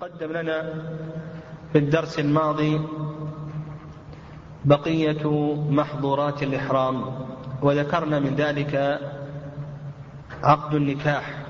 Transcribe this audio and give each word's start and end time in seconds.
تقدم 0.00 0.32
لنا 0.32 0.74
في 1.72 1.78
الدرس 1.78 2.18
الماضي 2.18 2.80
بقية 4.64 5.54
محظورات 5.70 6.42
الإحرام 6.42 7.04
وذكرنا 7.62 8.18
من 8.18 8.34
ذلك 8.34 9.00
عقد 10.42 10.74
النكاح 10.74 11.44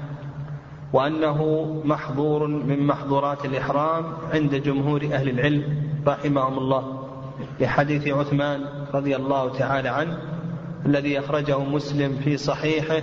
وأنه 0.92 1.66
محظور 1.84 2.46
من 2.46 2.86
محظورات 2.86 3.44
الإحرام 3.44 4.04
عند 4.32 4.54
جمهور 4.54 5.02
أهل 5.12 5.28
العلم 5.28 5.92
رحمهم 6.06 6.58
الله 6.58 7.08
لحديث 7.60 8.08
عثمان 8.08 8.64
رضي 8.94 9.16
الله 9.16 9.58
تعالى 9.58 9.88
عنه 9.88 10.18
الذي 10.86 11.18
أخرجه 11.18 11.58
مسلم 11.58 12.16
في 12.24 12.36
صحيحه 12.36 13.02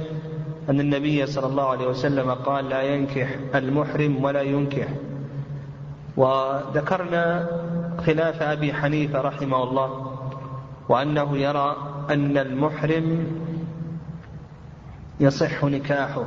أن 0.69 0.79
النبي 0.79 1.25
صلى 1.25 1.47
الله 1.47 1.69
عليه 1.69 1.87
وسلم 1.87 2.31
قال 2.31 2.69
لا 2.69 2.81
ينكح 2.81 3.35
المحرم 3.55 4.23
ولا 4.23 4.41
ينكح 4.41 4.87
وذكرنا 6.19 7.47
خلاف 8.05 8.41
أبي 8.41 8.73
حنيفة 8.73 9.21
رحمه 9.21 9.63
الله 9.63 10.15
وأنه 10.89 11.37
يرى 11.37 11.75
أن 12.09 12.37
المحرم 12.37 13.27
يصح 15.19 15.63
نكاحه 15.63 16.25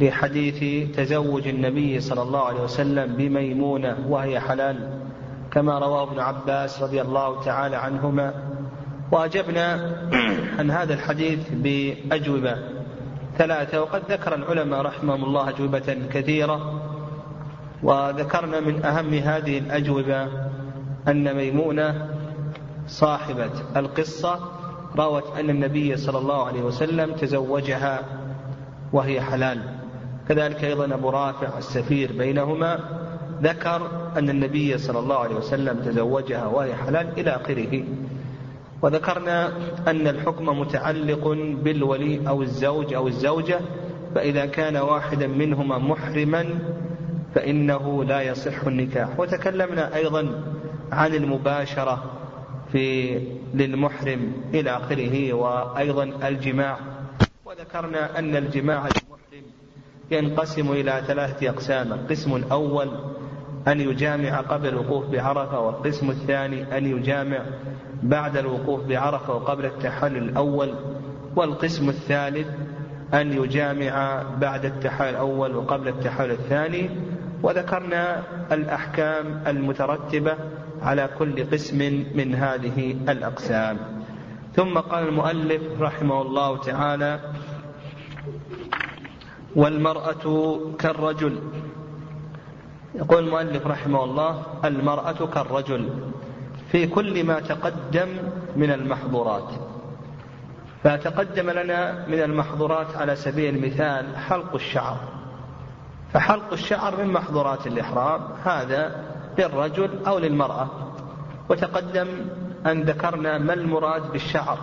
لحديث 0.00 0.90
تزوج 0.96 1.48
النبي 1.48 2.00
صلى 2.00 2.22
الله 2.22 2.44
عليه 2.44 2.60
وسلم 2.60 3.16
بميمونة 3.16 3.96
وهي 4.08 4.40
حلال 4.40 4.90
كما 5.50 5.78
رواه 5.78 6.02
ابن 6.02 6.20
عباس 6.20 6.82
رضي 6.82 7.00
الله 7.02 7.44
تعالى 7.44 7.76
عنهما. 7.76 8.34
وأجبنا 9.12 9.96
عن 10.58 10.70
هذا 10.70 10.94
الحديث 10.94 11.48
بأجوبة 11.52 12.56
ثلاثة 13.38 13.82
وقد 13.82 14.02
ذكر 14.10 14.34
العلماء 14.34 14.82
رحمهم 14.82 15.24
الله 15.24 15.48
أجوبة 15.48 15.98
كثيرة. 16.12 16.75
وذكرنا 17.82 18.60
من 18.60 18.84
أهم 18.84 19.14
هذه 19.14 19.58
الأجوبة 19.58 20.28
أن 21.08 21.36
ميمونة 21.36 22.08
صاحبة 22.86 23.50
القصة 23.76 24.38
روت 24.96 25.38
أن 25.38 25.50
النبي 25.50 25.96
صلى 25.96 26.18
الله 26.18 26.46
عليه 26.46 26.62
وسلم 26.62 27.12
تزوجها 27.12 28.00
وهي 28.92 29.20
حلال. 29.20 29.62
كذلك 30.28 30.64
أيضا 30.64 30.94
أبو 30.94 31.10
رافع 31.10 31.58
السفير 31.58 32.12
بينهما 32.12 32.78
ذكر 33.42 33.90
أن 34.16 34.30
النبي 34.30 34.78
صلى 34.78 34.98
الله 34.98 35.18
عليه 35.18 35.34
وسلم 35.34 35.80
تزوجها 35.80 36.46
وهي 36.46 36.74
حلال 36.74 37.08
إلى 37.18 37.30
آخره. 37.30 37.84
وذكرنا 38.82 39.52
أن 39.88 40.06
الحكم 40.08 40.60
متعلق 40.60 41.28
بالولي 41.62 42.28
أو 42.28 42.42
الزوج 42.42 42.94
أو 42.94 43.08
الزوجة 43.08 43.60
فإذا 44.14 44.46
كان 44.46 44.76
واحدا 44.76 45.26
منهما 45.26 45.78
محرما 45.78 46.44
فإنه 47.36 48.04
لا 48.04 48.20
يصح 48.22 48.66
النكاح. 48.66 49.20
وتكلمنا 49.20 49.96
أيضا 49.96 50.42
عن 50.92 51.14
المباشرة 51.14 52.04
في 52.72 53.18
للمحرم 53.54 54.32
إلى 54.54 54.70
آخره 54.70 55.32
وأيضا 55.32 56.04
الجماع. 56.28 56.78
وذكرنا 57.44 58.18
أن 58.18 58.36
الجماع 58.36 58.78
للمحرم 58.78 59.46
ينقسم 60.10 60.72
إلى 60.72 61.02
ثلاثة 61.06 61.50
أقسام. 61.50 61.92
القسم 61.92 62.36
الأول 62.36 62.88
أن 63.68 63.80
يجامع 63.80 64.40
قبل 64.40 64.68
الوقوف 64.68 65.06
بعرفة 65.06 65.60
والقسم 65.60 66.10
الثاني 66.10 66.78
أن 66.78 66.86
يجامع 66.86 67.40
بعد 68.02 68.36
الوقوف 68.36 68.84
بعرفة 68.84 69.34
وقبل 69.34 69.64
التحلل 69.64 70.16
الأول. 70.16 70.74
والقسم 71.36 71.88
الثالث 71.88 72.48
أن 73.14 73.32
يجامع 73.32 74.22
بعد 74.40 74.64
التحلل 74.64 75.10
الأول 75.10 75.56
وقبل 75.56 75.88
التحلل 75.88 76.30
الثاني. 76.30 77.15
وذكرنا 77.46 78.22
الأحكام 78.52 79.42
المترتبة 79.46 80.36
على 80.82 81.08
كل 81.18 81.50
قسم 81.50 81.78
من 82.14 82.34
هذه 82.34 82.96
الأقسام. 83.08 83.78
ثم 84.54 84.78
قال 84.78 85.08
المؤلف 85.08 85.62
رحمه 85.80 86.22
الله 86.22 86.56
تعالى 86.56 87.20
والمرأة 89.56 90.60
كالرجل. 90.78 91.38
يقول 92.94 93.24
المؤلف 93.24 93.66
رحمه 93.66 94.04
الله 94.04 94.42
المرأة 94.64 95.26
كالرجل. 95.34 95.90
في 96.72 96.86
كل 96.86 97.24
ما 97.24 97.40
تقدم 97.40 98.08
من 98.56 98.70
المحظورات. 98.70 99.50
فتقدم 100.82 101.50
لنا 101.50 102.06
من 102.08 102.22
المحظورات 102.22 102.96
على 102.96 103.16
سبيل 103.16 103.54
المثال 103.54 104.16
حلق 104.16 104.54
الشعر. 104.54 105.15
فحلق 106.16 106.52
الشعر 106.52 107.04
من 107.04 107.12
محظورات 107.12 107.66
الإحرام 107.66 108.20
هذا 108.44 109.04
للرجل 109.38 109.90
أو 110.06 110.18
للمرأة. 110.18 110.68
وتقدم 111.48 112.08
أن 112.66 112.82
ذكرنا 112.82 113.38
ما 113.38 113.54
المراد 113.54 114.12
بالشعر 114.12 114.58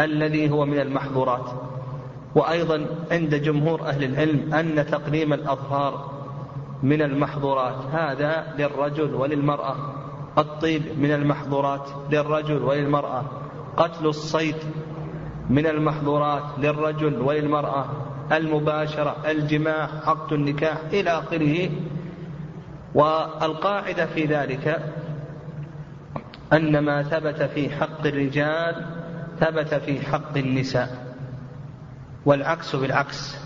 الذي 0.00 0.50
هو 0.50 0.64
من 0.64 0.80
المحظورات. 0.80 1.50
وأيضا 2.34 2.86
عند 3.10 3.34
جمهور 3.34 3.82
أهل 3.82 4.04
العلم 4.04 4.54
أن 4.54 4.86
تقليم 4.86 5.32
الأظفار 5.32 6.10
من 6.82 7.02
المحظورات 7.02 7.76
هذا 7.92 8.54
للرجل 8.58 9.14
وللمرأة. 9.14 9.76
الطيب 10.38 10.82
من 10.98 11.12
المحظورات 11.12 11.88
للرجل 12.10 12.62
وللمرأة. 12.62 13.24
قتل 13.76 14.06
الصيد 14.06 14.56
من 15.50 15.66
المحظورات 15.66 16.44
للرجل 16.58 17.20
وللمرأة. 17.20 17.86
المباشرة 18.32 19.16
الجماع 19.30 19.88
عقد 20.06 20.32
النكاح 20.32 20.78
إلى 20.92 21.10
آخره. 21.10 21.70
والقاعدة 22.94 24.06
في 24.06 24.24
ذلك 24.24 24.82
أن 26.52 26.78
ما 26.78 27.02
ثبت 27.02 27.42
في 27.42 27.70
حق 27.70 28.06
الرجال 28.06 28.86
ثبت 29.40 29.74
في 29.74 30.06
حق 30.06 30.36
النساء 30.36 31.14
والعكس 32.24 32.76
بالعكس. 32.76 33.36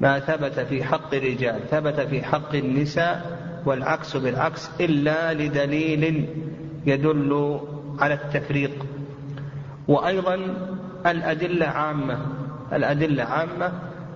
ما 0.00 0.18
ثبت 0.18 0.60
في 0.60 0.84
حق 0.84 1.14
الرجال 1.14 1.60
ثبت 1.70 2.00
في 2.00 2.22
حق 2.22 2.54
النساء 2.54 3.38
والعكس 3.64 4.16
بالعكس 4.16 4.70
إلا 4.80 5.34
لدليل 5.34 6.28
يدل 6.86 7.60
على 7.98 8.14
التفريق. 8.14 8.86
وأيضا 9.88 10.34
الأدلة 11.06 11.66
عامة 11.66 12.37
الأدلة 12.72 13.24
عامة 13.24 13.72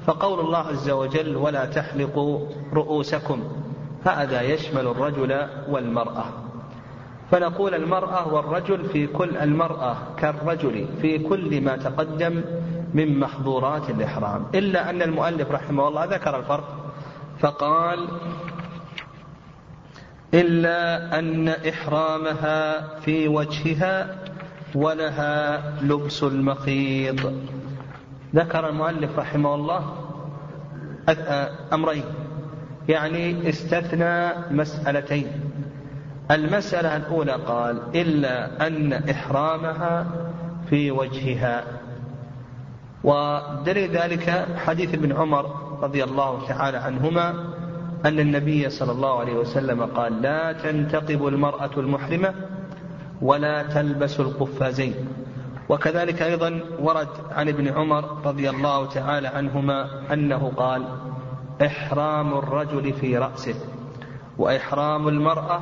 فقول 0.07 0.41
الله 0.41 0.59
عز 0.59 0.91
وجل 0.91 1.37
ولا 1.37 1.65
تحلقوا 1.65 2.47
رؤوسكم 2.73 3.43
هذا 4.05 4.43
يشمل 4.43 4.87
الرجل 4.87 5.47
والمرأة. 5.69 6.25
فنقول 7.31 7.75
المرأة 7.75 8.35
والرجل 8.35 8.85
في 8.85 9.07
كل 9.07 9.37
المرأة 9.37 9.97
كالرجل 10.17 10.89
في 11.03 11.19
كل 11.19 11.61
ما 11.61 11.77
تقدم 11.77 12.45
من 12.95 13.19
محظورات 13.19 13.91
الإحرام. 13.91 14.47
إلا 14.55 14.91
أن 14.91 15.03
المؤلف 15.03 15.51
رحمه 15.51 15.89
الله 15.89 16.05
ذكر 16.05 16.39
الفرق 16.39 16.93
فقال 17.41 18.09
إلا 20.35 21.19
أن 21.19 21.49
إحرامها 21.49 22.89
في 22.99 23.29
وجهها 23.29 24.19
ولها 24.75 25.63
لبس 25.83 26.23
المخيط. 26.23 27.33
ذكر 28.35 28.69
المؤلف 28.69 29.19
رحمه 29.19 29.55
الله 29.55 29.95
أمرين. 31.73 32.05
يعني 32.89 33.49
استثنى 33.49 34.33
مسألتين. 34.51 35.27
المسألة 36.31 36.97
الأولى 36.97 37.33
قال 37.33 37.83
إلا 37.95 38.67
أن 38.67 38.93
إحرامها 38.93 40.07
في 40.71 40.91
وجهها. 40.91 41.65
ودليل 43.05 43.91
ذلك 43.91 44.47
حديث 44.57 44.95
ابن 44.95 45.13
عمر 45.13 45.47
رضي 45.83 46.05
الله 46.05 46.49
تعالى 46.49 46.79
عنهما 46.79 47.31
أن 48.05 48.21
النبي 48.21 48.71
صلى 48.71 48.93
الله 48.93 49.21
عليه 49.21 49.35
وسلم 49.35 49.83
قال 49.83 50.23
لا 50.23 50.53
تنتقب 50.53 51.27
المرأة 51.27 51.71
المحرمة 51.77 52.35
ولا 53.23 53.63
تلبس 53.63 54.21
القفازين. 54.21 54.95
وكذلك 55.73 56.23
أيضا 56.23 56.61
ورد 56.81 57.09
عن 57.31 57.49
ابن 57.49 57.69
عمر 57.69 58.05
رضي 58.25 58.51
الله 58.51 58.87
تعالى 58.87 59.29
عنهما 59.29 59.89
أنه 60.13 60.53
قال 60.57 60.85
إحرام 61.67 62.39
الرجل 62.39 62.93
في 62.93 63.19
رأسه 63.19 63.55
وإحرام 64.39 65.09
المرأة 65.09 65.61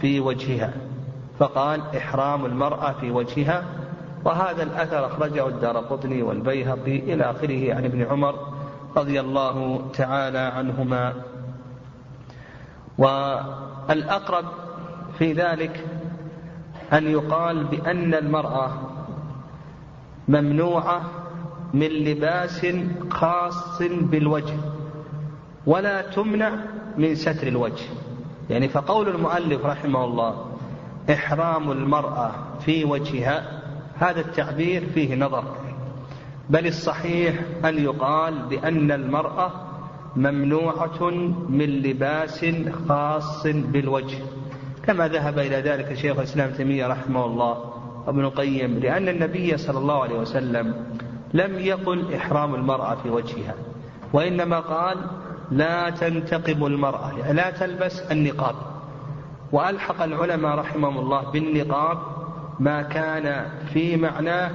في 0.00 0.20
وجهها. 0.20 0.72
فقال 1.38 1.82
إحرام 1.96 2.46
المرأة 2.46 2.92
في 2.92 3.10
وجهها. 3.10 3.64
وهذا 4.24 4.62
الأثر 4.62 5.06
أخرجه 5.06 5.48
الدار 5.48 5.76
قطني 5.76 6.22
والبيهقي 6.22 6.96
إلى 6.96 7.30
آخره 7.30 7.74
عن 7.74 7.84
ابن 7.84 8.02
عمر 8.02 8.34
رضي 8.96 9.20
الله 9.20 9.88
تعالى 9.94 10.38
عنهما. 10.38 11.14
والأقرب 12.98 14.44
في 15.18 15.32
ذلك 15.32 15.84
أن 16.92 17.10
يقال 17.10 17.64
بأن 17.64 18.14
المرأة 18.14 18.87
ممنوعة 20.28 21.02
من 21.74 21.86
لباس 21.86 22.66
خاص 23.10 23.82
بالوجه 23.82 24.56
ولا 25.66 26.02
تمنع 26.02 26.52
من 26.98 27.14
ستر 27.14 27.46
الوجه. 27.46 27.84
يعني 28.50 28.68
فقول 28.68 29.08
المؤلف 29.08 29.66
رحمه 29.66 30.04
الله 30.04 30.46
إحرام 31.10 31.72
المرأة 31.72 32.30
في 32.60 32.84
وجهها 32.84 33.62
هذا 33.98 34.20
التعبير 34.20 34.86
فيه 34.94 35.14
نظر. 35.14 35.44
بل 36.50 36.66
الصحيح 36.66 37.34
أن 37.64 37.78
يقال 37.78 38.48
بأن 38.48 38.92
المرأة 38.92 39.52
ممنوعة 40.16 41.10
من 41.48 41.82
لباس 41.82 42.46
خاص 42.88 43.46
بالوجه 43.46 44.18
كما 44.84 45.08
ذهب 45.08 45.38
إلى 45.38 45.56
ذلك 45.56 45.94
شيخ 45.94 46.16
الإسلام 46.18 46.50
تيمية 46.50 46.86
رحمه 46.86 47.24
الله. 47.24 47.77
وابن 48.08 48.24
القيم 48.24 48.78
لأن 48.78 49.08
النبي 49.08 49.56
صلى 49.56 49.78
الله 49.78 50.02
عليه 50.02 50.18
وسلم 50.18 50.74
لم 51.34 51.58
يقل 51.58 52.14
إحرام 52.14 52.54
المرأة 52.54 52.94
في 52.94 53.10
وجهها 53.10 53.54
وإنما 54.12 54.60
قال 54.60 54.96
لا 55.50 55.90
تنتقب 55.90 56.64
المرأة 56.64 57.32
لا 57.32 57.50
تلبس 57.50 58.00
النقاب. 58.00 58.54
وألحق 59.52 60.02
العلماء 60.02 60.58
رحمهم 60.58 60.98
الله 60.98 61.30
بالنقاب 61.30 61.98
ما 62.60 62.82
كان 62.82 63.46
في 63.72 63.96
معناه 63.96 64.50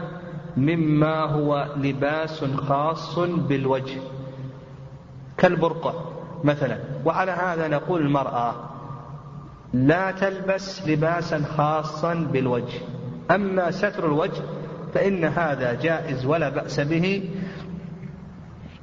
مما 0.57 1.23
هو 1.23 1.67
لباس 1.77 2.45
خاص 2.45 3.19
بالوجه 3.19 4.01
كالبرقع 5.37 5.93
مثلا. 6.43 6.79
وعلى 7.05 7.31
هذا 7.31 7.67
نقول 7.67 8.01
المرأة 8.01 8.55
لا 9.73 10.11
تلبس 10.11 10.87
لباسا 10.87 11.43
خاصا 11.57 12.13
بالوجه. 12.13 12.79
أما 13.31 13.71
ستر 13.71 14.05
الوجه 14.05 14.41
فإن 14.93 15.25
هذا 15.25 15.73
جائز 15.73 16.25
ولا 16.25 16.49
بأس 16.49 16.79
به 16.79 17.29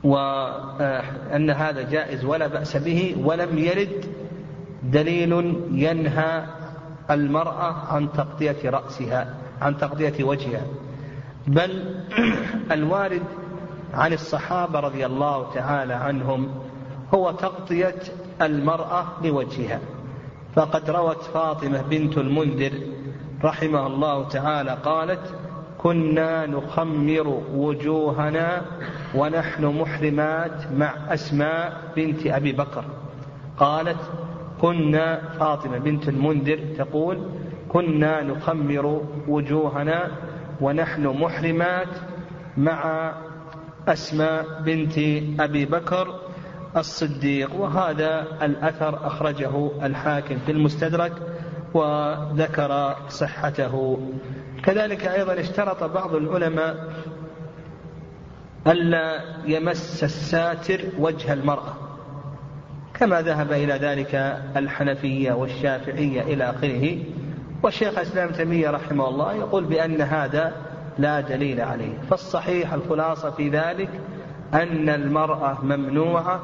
وأن 0.05 1.51
هذا 1.51 1.83
جائز 1.83 2.25
ولا 2.25 2.47
بأس 2.47 2.77
به 2.77 3.17
ولم 3.25 3.59
يرد 3.59 4.05
دليل 4.83 5.33
ينهى 5.73 6.45
المرأة 7.11 7.93
عن 7.93 8.13
تغطية 8.13 8.71
رأسها 8.71 9.35
عن 9.61 9.79
تغطية 9.79 10.25
وجهها. 10.25 10.63
بل 11.47 11.85
الوارد 12.73 13.23
عن 13.95 14.13
الصحابة 14.13 14.81
رضي 14.81 15.07
الله 15.07 15.53
تعالى 15.53 15.95
عنهم 15.95 16.49
هو 17.15 17.31
تغطية 17.31 18.03
المرأة 18.43 19.07
لوجهها 19.25 19.81
فقد 20.55 20.91
روت 20.91 21.23
فاطمة 21.23 21.83
بنت 21.83 22.19
المنذر 22.19 22.73
رحمه 23.45 23.87
الله 23.87 24.29
تعالى 24.29 24.71
قالت 24.85 25.35
كنا 25.79 26.47
نخمر 26.47 27.43
وجوهنا 27.55 28.63
ونحن 29.15 29.65
محرمات 29.65 30.73
مع 30.73 30.95
أسماء 31.09 31.93
بنت 31.97 32.27
أبي 32.27 32.53
بكر. 32.53 32.85
قالت 33.57 34.01
كنا 34.61 35.21
فاطمة 35.39 35.79
بنت 35.79 36.09
المنذر 36.09 36.59
تقول 36.79 37.19
كنا 37.69 38.23
نخمر 38.23 39.03
وجوهنا 39.29 40.11
ونحن 40.61 41.07
محرمات 41.07 41.89
مع 42.57 43.13
أسماء 43.89 44.45
بنت 44.63 44.99
أبي 45.41 45.65
بكر 45.65 46.15
الصديق. 46.77 47.55
وهذا 47.61 48.27
الأثر 48.43 49.07
أخرجه 49.07 49.71
الحاكم 49.83 50.39
في 50.47 50.53
المستدرك 50.53 51.13
وذكر 51.75 52.97
صحته. 53.09 53.99
كذلك 54.63 55.07
أيضا 55.07 55.41
اشترط 55.41 55.85
بعض 55.85 56.15
العلماء 56.15 56.93
ألا 58.67 59.21
يمس 59.47 60.05
الساتر 60.05 60.81
وجه 60.99 61.33
المرأة 61.33 61.75
كما 62.95 63.23
ذهب 63.23 63.53
إلى 63.53 63.73
ذلك 63.73 64.15
الحنفية 64.57 65.33
والشافعية 65.33 66.23
إلى 66.23 66.51
آخره. 66.51 66.99
والشيخ 67.63 67.99
الإسلام 67.99 68.31
تيمية 68.31 68.71
رحمه 68.71 69.09
الله 69.09 69.35
يقول 69.35 69.65
بأن 69.65 70.01
هذا 70.01 70.53
لا 70.99 71.21
دليل 71.21 71.61
عليه. 71.61 71.99
فالصحيح 72.11 72.73
الخلاصة 72.73 73.31
في 73.31 73.49
ذلك 73.49 73.91
أن 74.55 74.89
المرأة 74.89 75.65
ممنوعة 75.65 76.41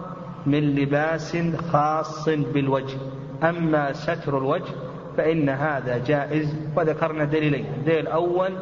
من 0.46 0.74
لباس 0.74 1.36
خاص 1.72 2.28
بالوجه 2.28 2.98
أما 3.42 3.92
ستر 3.92 4.38
الوجه 4.38 4.72
فإن 5.16 5.48
هذا 5.48 5.98
جائز 5.98 6.56
وذكرنا 6.76 7.24
دليلين. 7.24 7.66
الدليل 7.78 7.98
الأول 8.00 8.52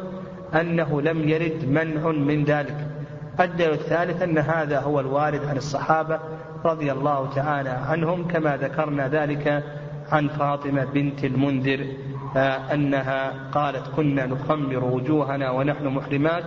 أنه 0.53 1.01
لم 1.01 1.29
يرد 1.29 1.69
منع 1.69 2.11
من 2.11 2.43
ذلك. 2.43 2.87
الدليل 3.39 3.71
الثالث 3.73 4.21
أن 4.21 4.37
هذا 4.37 4.79
هو 4.79 4.99
الوارد 4.99 5.45
عن 5.45 5.57
الصحابة 5.57 6.19
رضي 6.65 6.91
الله 6.91 7.33
تعالى 7.33 7.69
عنهم 7.69 8.27
كما 8.27 8.57
ذكرنا 8.57 9.07
ذلك 9.07 9.63
عن 10.11 10.27
فاطمة 10.27 10.85
بنت 10.85 11.23
المنذر 11.25 11.85
أنها 12.73 13.49
قالت 13.51 13.87
كنا 13.95 14.25
نخمر 14.25 14.83
وجوهنا 14.83 15.51
ونحن 15.51 15.87
محرمات 15.87 16.43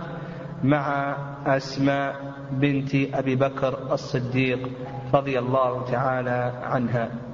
مع 0.63 1.15
أسماء 1.45 2.15
بنت 2.51 2.95
أبي 3.13 3.35
بكر 3.35 3.93
الصديق 3.93 4.69
رضي 5.13 5.39
الله 5.39 5.85
تعالى 5.91 6.53
عنها. 6.63 7.28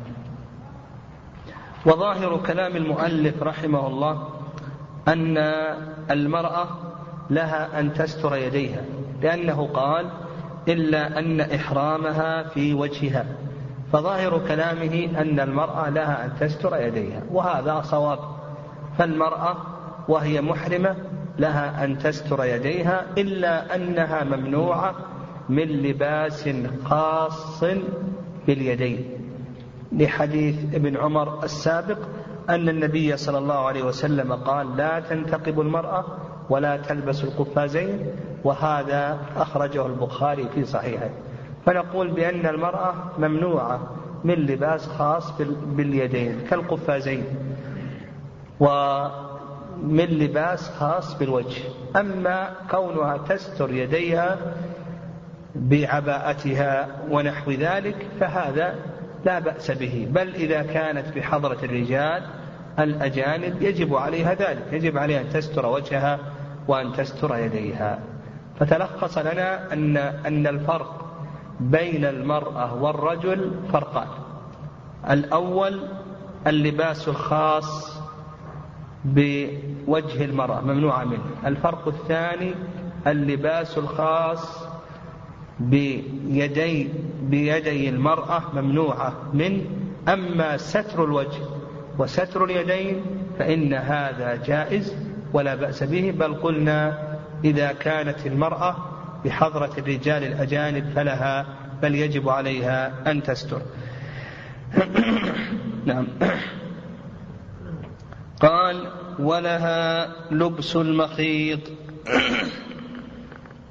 وظاهر 1.85 2.37
كلام 2.37 2.75
المؤلف 2.75 3.43
رحمه 3.43 3.87
الله 3.87 4.29
أن 5.07 5.37
المرأة 6.11 6.67
لها 7.29 7.79
أن 7.79 7.93
تستر 7.93 8.35
يديها 8.35 8.81
لأنه 9.21 9.67
قال 9.73 10.09
إلا 10.67 11.19
أن 11.19 11.41
إحرامها 11.41 12.43
في 12.43 12.73
وجهها. 12.73 13.25
فظاهر 13.93 14.41
كلامه 14.47 15.09
أن 15.17 15.39
المرأة 15.39 15.89
لها 15.89 16.25
أن 16.25 16.31
تستر 16.39 16.81
يديها 16.81 17.21
وهذا 17.31 17.81
صواب. 17.81 18.19
فالمرأة 18.97 19.57
وهي 20.07 20.41
محرمة 20.41 20.95
لها 21.39 21.83
أن 21.83 21.97
تستر 21.97 22.45
يديها 22.45 23.05
إلا 23.17 23.75
أنها 23.75 24.23
ممنوعة 24.23 24.95
من 25.49 25.63
لباس 25.63 26.49
خاص 26.85 27.63
باليدين 28.47 29.14
لحديث 29.91 30.75
ابن 30.75 30.97
عمر 30.97 31.43
السابق 31.43 31.97
أن 32.49 32.69
النبي 32.69 33.17
صلى 33.17 33.37
الله 33.37 33.67
عليه 33.67 33.83
وسلم 33.83 34.33
قال 34.33 34.77
لا 34.77 34.99
تنتقب 34.99 35.61
المرأة 35.61 36.05
ولا 36.49 36.77
تلبس 36.77 37.23
القفازين 37.23 38.07
وهذا 38.43 39.19
أخرجه 39.37 39.85
البخاري 39.85 40.47
في 40.55 40.65
صحيحه. 40.65 41.09
فنقول 41.65 42.11
بأن 42.11 42.45
المرأة 42.45 42.93
ممنوعة 43.17 43.79
من 44.23 44.33
لباس 44.33 44.87
خاص 44.87 45.41
باليدين 45.65 46.41
كالقفازين 46.49 47.23
ومن 48.59 50.05
لباس 50.05 50.69
خاص 50.69 51.17
بالوجه. 51.17 51.61
أما 51.95 52.49
كونها 52.71 53.17
تستر 53.17 53.73
يديها 53.73 54.37
بعباءتها 55.55 56.87
ونحو 57.11 57.51
ذلك 57.51 58.07
فهذا 58.19 58.75
لا 59.25 59.39
بأس 59.39 59.71
به 59.71 60.07
بل 60.11 60.35
إذا 60.35 60.61
كانت 60.61 61.15
بحضرة 61.15 61.57
الرجال 61.63 62.23
الأجانب 62.79 63.61
يجب 63.61 63.95
عليها 63.95 64.33
ذلك 64.33 64.63
يجب 64.71 64.97
عليها 64.97 65.21
أن 65.21 65.29
تستر 65.29 65.65
وجهها 65.65 66.19
وأن 66.67 66.93
تستر 66.93 67.37
يديها. 67.37 67.99
فتلخص 68.59 69.17
لنا 69.17 69.73
أن 69.73 69.97
أن 69.97 70.47
الفرق 70.47 71.05
بين 71.59 72.05
المرأة 72.05 72.83
والرجل 72.83 73.51
فرقان. 73.73 74.07
الأول 75.09 75.79
اللباس 76.47 77.07
الخاص 77.07 77.99
بوجه 79.05 80.25
المرأة 80.25 80.61
ممنوعة 80.61 81.03
منه. 81.03 81.25
الفرق 81.45 81.87
الثاني 81.87 82.53
اللباس 83.07 83.77
الخاص 83.77 84.64
بيدي 85.59 86.89
بيدي 87.21 87.89
المرأة 87.89 88.43
ممنوعة 88.53 89.13
من 89.33 89.65
أما 90.07 90.57
ستر 90.57 91.03
الوجه 91.03 91.41
وستر 91.97 92.43
اليدين 92.43 93.01
فإن 93.39 93.73
هذا 93.73 94.35
جائز 94.45 94.95
ولا 95.33 95.55
بأس 95.55 95.83
به 95.83 96.11
بل 96.11 96.33
قلنا 96.33 96.97
إذا 97.43 97.71
كانت 97.71 98.25
المرأة 98.25 98.75
بحضرة 99.25 99.71
الرجال 99.77 100.23
الأجانب 100.23 100.89
فلها 100.95 101.45
بل 101.81 101.95
يجب 101.95 102.29
عليها 102.29 103.11
أن 103.11 103.23
تستر. 103.23 103.61
نعم. 105.85 106.07
قال 108.39 108.87
ولها 109.19 110.11
لبس 110.31 110.75
المخيط. 110.75 111.59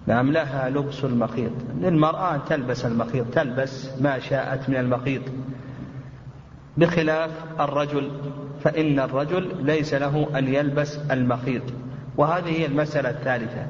نعم 0.07 0.33
لها 0.33 0.71
لبس 0.71 1.05
المخيط 1.05 1.53
للمرأة 1.81 2.35
أن 2.35 2.41
تلبس 2.49 2.87
المخيط 2.87 3.27
تلبس 3.35 3.91
ما 4.01 4.19
شاءت 4.19 4.69
من 4.69 4.77
المخيط 4.77 5.23
بخلاف 6.77 7.31
الرجل 7.61 8.11
فإن 8.61 9.01
الرجل 9.01 9.65
ليس 9.67 9.95
له 9.95 10.39
أن 10.39 10.55
يلبس 10.55 10.99
المخيط 11.11 11.63
وهذه 12.17 12.49
هي 12.49 12.67
المسألة 12.67 13.11
الثالثة. 13.11 13.67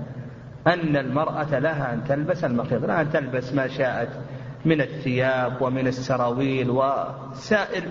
أن 0.67 0.97
المرأة 0.97 1.59
لها 1.59 1.95
أن 1.95 2.05
تلبس 2.09 2.45
المخيط 2.45 2.85
لا 2.85 3.01
أن 3.01 3.11
تلبس 3.11 3.53
ما 3.53 3.69
شاءت 3.69 4.09
من 4.65 4.81
الثياب 4.81 5.63
ومن 5.63 5.87
السراويل 5.87 6.71
وسائر 6.71 7.83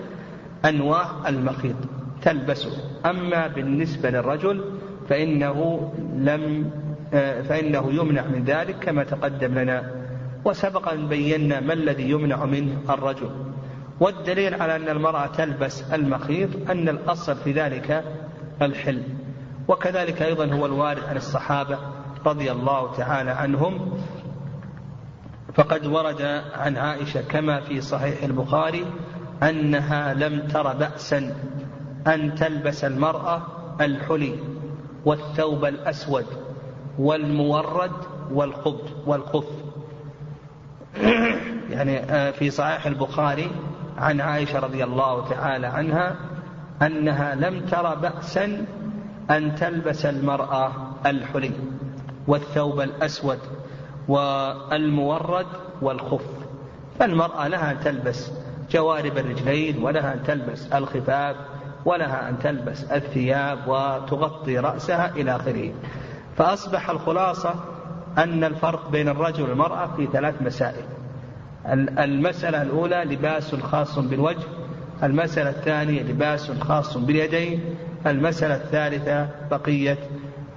أنواع 0.65 1.05
المخيط 1.27 1.75
تلبسه. 2.21 2.71
أما 3.05 3.47
بالنسبة 3.47 4.09
للرجل 4.09 4.63
فإنه 5.09 5.91
لم 6.15 6.71
فإنه 7.21 7.91
يمنع 7.91 8.27
من 8.27 8.43
ذلك 8.43 8.79
كما 8.79 9.03
تقدم 9.03 9.59
لنا. 9.59 9.91
وسبق 10.45 10.89
أن 10.89 11.07
بينا 11.07 11.59
ما 11.59 11.73
الذي 11.73 12.09
يمنع 12.09 12.45
منه 12.45 12.79
الرجل. 12.89 13.29
والدليل 13.99 14.61
على 14.61 14.75
أن 14.75 14.89
المرأة 14.89 15.27
تلبس 15.27 15.93
المخيط 15.93 16.69
أن 16.69 16.89
الأصل 16.89 17.35
في 17.35 17.51
ذلك 17.51 18.03
الحل. 18.61 19.03
وكذلك 19.67 20.21
أيضا 20.21 20.45
هو 20.45 20.65
الوارد 20.65 21.03
عن 21.03 21.17
الصحابة 21.17 21.77
رضي 22.25 22.51
الله 22.51 22.95
تعالى 22.95 23.31
عنهم. 23.31 23.97
فقد 25.53 25.85
ورد 25.85 26.21
عن 26.53 26.77
عائشة 26.77 27.21
كما 27.21 27.59
في 27.61 27.81
صحيح 27.81 28.23
البخاري 28.23 28.85
أنها 29.43 30.13
لم 30.13 30.47
تر 30.47 30.73
بأسا 30.73 31.35
أن 32.07 32.35
تلبس 32.35 32.83
المرأة 32.83 33.41
الحلي 33.81 34.39
والثوب 35.05 35.65
الأسود. 35.65 36.25
والمورد 36.99 37.91
والخب 38.31 38.79
والخف. 39.05 39.47
يعني 41.73 41.99
آه، 41.99 42.31
في 42.31 42.49
صحيح 42.49 42.85
البخاري 42.85 43.51
عن 43.97 44.21
عائشة 44.21 44.59
رضي 44.59 44.83
الله 44.83 45.29
تعالى 45.29 45.67
عنها 45.67 46.15
أنها 46.81 47.35
لم 47.35 47.65
تر 47.65 47.95
بأسا 47.95 48.65
أن 49.31 49.55
تلبس 49.55 50.05
المرأة 50.05 50.71
الحلي 51.05 51.51
والثوب 52.27 52.81
الأسود 52.81 53.39
والمورد 54.07 55.47
والخف. 55.81 56.25
فالمرأة 56.99 57.47
لها 57.47 57.71
أن 57.71 57.79
تلبس 57.79 58.31
جوارب 58.71 59.17
الرجلين 59.17 59.83
ولها 59.83 60.13
أن 60.13 60.23
تلبس 60.23 60.67
الخفاف 60.73 61.35
ولها 61.85 62.29
أن 62.29 62.39
تلبس 62.39 62.83
الثياب 62.83 63.59
وتغطي 63.67 64.59
رأسها 64.59 65.11
إلى 65.15 65.35
آخره. 65.35 65.71
فأصبح 66.37 66.89
الخلاصة 66.89 67.55
أن 68.17 68.43
الفرق 68.43 68.89
بين 68.89 69.09
الرجل 69.09 69.43
والمرأة 69.43 69.95
في 69.95 70.07
ثلاث 70.13 70.41
مسائل. 70.41 70.85
المسألة 71.99 72.61
الأولى 72.61 73.03
لباس 73.03 73.55
خاص 73.55 73.99
بالوجه 73.99 74.47
المسألة 75.03 75.49
الثانية 75.49 76.01
لباس 76.01 76.51
خاص 76.51 76.97
باليدين 76.97 77.75
المسألة 78.07 78.55
الثالثة 78.55 79.29
بقية 79.51 79.97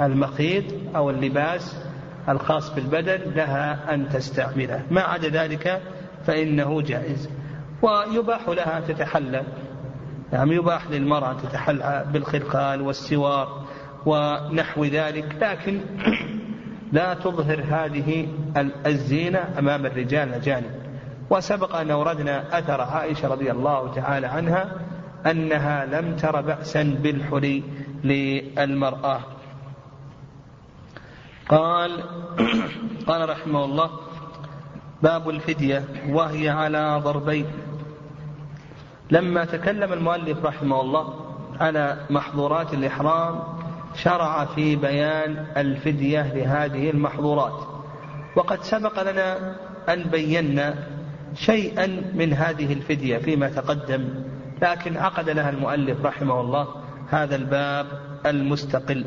المخيط 0.00 0.64
أو 0.96 1.10
اللباس 1.10 1.76
الخاص 2.28 2.74
بالبدن 2.74 3.20
لها 3.34 3.94
أن 3.94 4.08
تستعمله. 4.08 4.82
ما 4.90 5.00
عدا 5.00 5.28
ذلك 5.28 5.82
فإنه 6.26 6.82
جائز. 6.82 7.30
ويباح 7.82 8.48
لها 8.48 8.78
أن 8.78 8.84
تتحلى 8.84 9.42
يعني 10.32 10.54
يباح 10.54 10.90
للمرأة 10.90 11.30
أن 11.30 11.36
تتحلى 11.36 12.06
والسوار 12.80 13.65
ونحو 14.06 14.84
ذلك 14.84 15.36
لكن 15.40 15.80
لا 16.92 17.14
تظهر 17.14 17.64
هذه 17.70 18.28
الزينة 18.86 19.54
أمام 19.58 19.86
الرجال 19.86 20.28
الأجانب. 20.28 20.70
وسبق 21.30 21.76
أن 21.76 21.90
أوردنا 21.90 22.58
أثر 22.58 22.80
عائشة 22.80 23.28
رضي 23.28 23.50
الله 23.50 23.94
تعالى 23.94 24.26
عنها 24.26 24.72
أنها 25.26 25.84
لم 25.86 26.16
تر 26.16 26.40
بأسا 26.40 26.82
بالحلي 26.82 27.62
للمرأة. 28.04 29.20
قال 31.48 32.02
قال 33.08 33.28
رحمه 33.28 33.64
الله 33.64 33.90
باب 35.02 35.30
الفدية 35.30 35.84
وهي 36.08 36.48
على 36.48 37.00
ضربين. 37.04 37.46
لما 39.10 39.44
تكلم 39.44 39.92
المؤلف 39.92 40.44
رحمه 40.44 40.80
الله 40.80 41.14
على 41.60 41.96
محظورات 42.10 42.74
الإحرام 42.74 43.56
شرع 43.96 44.44
في 44.44 44.76
بيان 44.76 45.46
الفدية 45.56 46.34
لهذه 46.34 46.90
المحظورات. 46.90 47.68
وقد 48.36 48.62
سبق 48.62 49.10
لنا 49.10 49.56
أن 49.88 50.02
بينا 50.02 50.74
شيئا 51.34 51.86
من 52.14 52.32
هذه 52.32 52.72
الفدية 52.72 53.18
فيما 53.18 53.48
تقدم 53.48 54.08
لكن 54.62 54.96
عقد 54.96 55.30
لها 55.30 55.50
المؤلف 55.50 56.06
رحمه 56.06 56.40
الله 56.40 56.68
هذا 57.10 57.36
الباب 57.36 57.86
المستقل. 58.26 59.04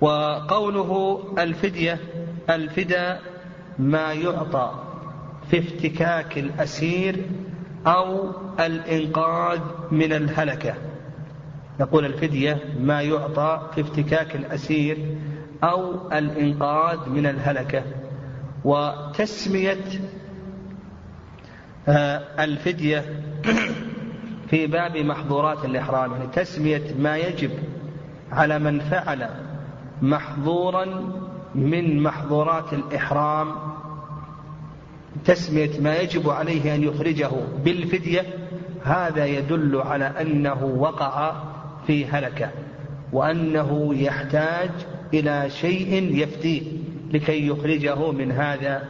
وقوله 0.00 1.20
الفدية 1.38 1.98
الفدى 2.50 3.14
ما 3.78 4.12
يعطى 4.12 4.70
في 5.50 5.58
افتكاك 5.58 6.38
الأسير 6.38 7.24
أو 7.86 8.30
الإنقاذ 8.60 9.60
من 9.90 10.12
الهلكة. 10.12 10.74
نقول 11.80 12.04
الفدية 12.04 12.58
ما 12.80 13.02
يعطى 13.02 13.70
في 13.74 13.80
افتكاك 13.80 14.36
الأسير 14.36 15.16
أو 15.64 16.12
الإنقاذ 16.12 17.08
من 17.08 17.26
الهلكة. 17.26 17.82
وتسمية 18.64 19.84
آه، 21.88 22.44
الفدية 22.44 23.04
في 24.50 24.66
باب 24.66 24.96
محظورات 24.96 25.64
الإحرام 25.64 26.12
يعني 26.12 26.26
تسمية 26.26 26.94
ما 26.98 27.16
يجب 27.16 27.50
على 28.32 28.58
من 28.58 28.80
فعل 28.80 29.28
محظورا 30.02 30.84
من 31.54 32.02
محظورات 32.02 32.72
الإحرام. 32.72 33.54
تسمية 35.24 35.80
ما 35.80 35.96
يجب 35.96 36.30
عليه 36.30 36.74
أن 36.74 36.82
يخرجه 36.82 37.30
بالفدية 37.64 38.22
هذا 38.84 39.26
يدل 39.26 39.80
على 39.80 40.04
أنه 40.04 40.64
وقع 40.64 41.32
في 41.86 42.06
هلكة 42.06 42.50
وأنه 43.12 43.94
يحتاج 43.94 44.70
إلى 45.14 45.50
شيء 45.50 46.16
يفتيه 46.22 46.62
لكي 47.12 47.46
يخرجه 47.46 48.12
من 48.12 48.32
هذا 48.32 48.82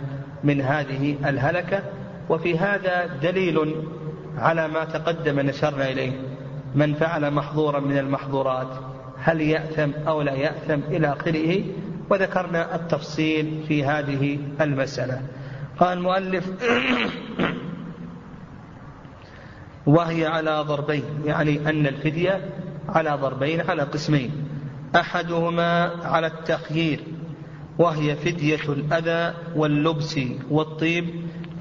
من 0.45 0.61
هذه 0.61 1.17
الهلكة. 1.27 1.83
وفي 2.29 2.59
هذا 2.59 3.07
دليل 3.23 3.75
على 4.39 4.69
ما 4.69 4.85
تقدم 4.85 5.41
نشرنا 5.41 5.91
إليه. 5.91 6.13
من 6.75 6.95
فعل 6.95 7.31
محظورا 7.31 7.81
من 7.81 7.99
المحظورات 7.99 8.69
هل 9.19 9.41
يأثم 9.41 9.91
أو 10.09 10.23
لا 10.23 10.35
يأثم 10.35 10.81
إلى 10.91 11.13
آخره؟ 11.13 11.63
وذكرنا 12.11 12.75
التفصيل 12.75 13.65
في 13.69 13.85
هذه 13.85 14.39
المسألة. 14.61 15.23
قال 15.79 15.99
المؤلف 15.99 16.51
وهي 19.87 20.27
على 20.27 20.65
ضربين 20.69 21.05
يعني 21.25 21.71
أن 21.71 21.87
الفدية 21.87 22.41
على 22.89 23.11
ضربين 23.11 23.61
على 23.61 23.83
قسمين. 23.83 24.31
أحدهما 24.97 25.91
على 26.05 26.27
التخيير 26.27 27.01
وهي 27.79 28.17
فدية 28.17 28.69
الأذى 28.69 29.35
واللبس 29.57 30.21
والطيب 30.51 31.07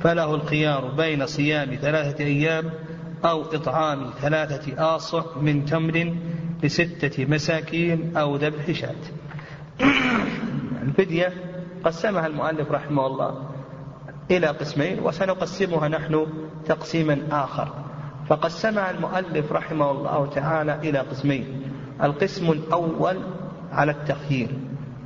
فله 0.02 0.36
الخيار 0.36 0.92
بين 0.98 1.26
صيام 1.26 1.76
ثلاثة 1.76 2.24
أيام 2.24 2.70
أو 3.26 3.42
إطعام 3.42 4.10
ثلاثة 4.22 4.96
آصع 4.96 5.24
من 5.42 5.66
تمر 5.66 6.16
لستة 6.64 7.26
مساكين 7.26 8.18
أو 8.18 8.36
ذبح 8.36 8.72
شاة. 8.72 8.96
الفدية 10.84 11.34
قسمها 11.84 12.28
المؤلف 12.28 12.72
رحمه 12.72 13.08
الله 13.08 13.50
إلى 14.32 14.48
قسمين 14.48 15.00
وسنقسمها 15.00 15.88
نحن 15.88 16.28
تقسيما 16.66 17.22
فقسمها 18.28 18.92
المؤلف 18.92 19.52
رحمه 19.52 19.92
الله 19.92 20.26
تعالى 20.26 20.76
إلى 20.76 21.00
قسمين. 21.00 21.72
القسم 22.04 22.52
الأول 22.52 23.18
على 23.72 23.92
التخيير 23.92 24.50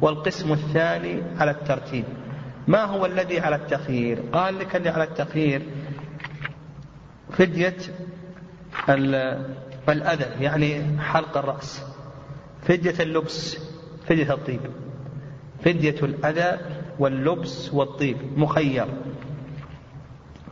والقسم 0.01 0.51
الثاني 0.51 1.23
على 1.39 1.51
الترتيب. 1.51 2.05
ما 2.67 2.83
هو 2.83 3.05
الذي 3.05 3.39
على 3.39 3.55
التخيير؟ 3.55 4.23
قال 4.33 4.59
لك 4.59 4.75
اللي 4.75 4.89
على 4.89 5.03
التخيير 5.03 5.61
فدية 7.31 7.77
الأذى 9.89 10.43
يعني 10.43 11.01
حلق 11.01 11.37
الرأس. 11.37 11.85
فدية 12.61 13.03
اللبس 13.03 13.57
فدية 14.05 14.33
الطيب. 14.33 14.61
فدية 15.63 15.99
الأذى 16.03 16.59
واللبس 16.99 17.73
والطيب 17.73 18.17
مخير. 18.37 18.85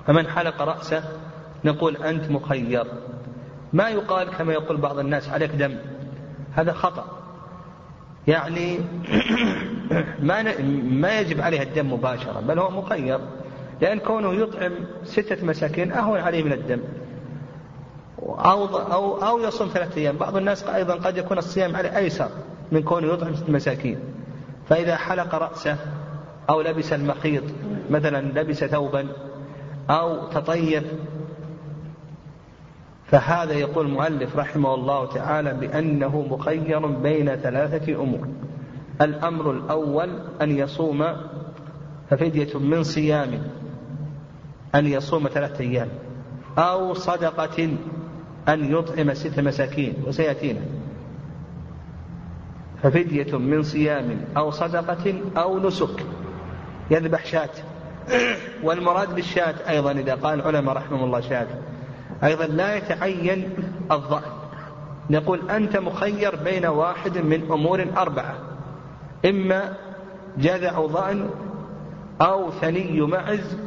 فمن 0.07 0.27
حلق 0.27 0.61
رأسه 0.61 1.03
نقول 1.65 1.97
أنت 1.97 2.31
مخير. 2.31 2.85
ما 3.73 3.89
يقال 3.89 4.29
كما 4.29 4.53
يقول 4.53 4.77
بعض 4.77 4.99
الناس 4.99 5.29
عليك 5.29 5.51
دم. 5.51 5.77
هذا 6.53 6.73
خطأ. 6.73 7.05
يعني 8.27 8.79
ما 10.19 10.61
ما 10.83 11.19
يجب 11.19 11.41
عليه 11.41 11.61
الدم 11.61 11.93
مباشرة 11.93 12.39
بل 12.39 12.59
هو 12.59 12.69
مخير. 12.69 13.19
لأن 13.81 13.99
كونه 13.99 14.33
يطعم 14.33 14.71
ستة 15.03 15.45
مساكين 15.45 15.91
أهون 15.91 16.19
عليه 16.19 16.43
من 16.43 16.53
الدم. 16.53 16.79
أو 18.19 18.65
أو 18.65 19.27
أو 19.27 19.39
يصوم 19.39 19.67
ثلاثة 19.73 20.01
أيام. 20.01 20.17
بعض 20.17 20.37
الناس 20.37 20.63
أيضا 20.63 20.93
قد 20.93 21.17
يكون 21.17 21.37
الصيام 21.37 21.75
عليه 21.75 21.97
أيسر 21.97 22.29
من 22.71 22.83
كونه 22.83 23.13
يطعم 23.13 23.35
ستة 23.35 23.51
مساكين. 23.51 23.99
فإذا 24.69 24.95
حلق 24.95 25.35
رأسه 25.35 25.77
أو 26.49 26.61
لبس 26.61 26.93
المخيط 26.93 27.43
مثلا 27.89 28.39
لبس 28.41 28.63
ثوبا 28.63 29.07
أو 29.89 30.27
تطيب 30.27 30.83
فهذا 33.07 33.53
يقول 33.53 33.85
المؤلف 33.85 34.37
رحمه 34.37 34.73
الله 34.73 35.05
تعالى 35.05 35.53
بأنه 35.53 36.27
مخير 36.29 36.87
بين 36.87 37.35
ثلاثة 37.35 38.01
أمور. 38.01 38.27
الأمر 39.01 39.51
الأول 39.51 40.09
أن 40.41 40.57
يصوم 40.57 41.05
ففدية 42.09 42.59
من 42.59 42.83
صيام 42.83 43.41
أن 44.75 44.85
يصوم 44.85 45.27
ثلاثة 45.27 45.59
أيام 45.63 45.87
أو 46.57 46.93
صدقة 46.93 47.69
أن 48.49 48.71
يطعم 48.71 49.13
ست 49.13 49.39
مساكين 49.39 49.93
وسيأتينا. 50.07 50.61
ففدية 52.83 53.37
من 53.37 53.63
صيام 53.63 54.25
أو 54.37 54.51
صدقة 54.51 55.13
أو 55.37 55.59
نسك. 55.59 56.05
يذبح 56.91 57.25
شاة. 57.25 57.49
والمراد 58.63 59.15
بالشاة 59.15 59.55
أيضا 59.69 59.91
إذا 59.91 60.15
قال 60.15 60.39
العلماء 60.39 60.75
رحمهم 60.75 61.03
الله 61.03 61.21
شاة. 61.21 61.47
أيضا 62.23 62.45
لا 62.45 62.75
يتعين 62.75 63.53
الظأن. 63.91 64.31
نقول 65.09 65.51
أنت 65.51 65.77
مخير 65.77 66.35
بين 66.35 66.65
واحد 66.65 67.17
من 67.17 67.51
أمور 67.51 67.85
أربعة. 67.97 68.35
إما 69.25 69.73
جذع 70.37 70.87
ظأن 70.87 71.29
أو 72.21 72.51
ثني 72.51 73.01
معز 73.01 73.57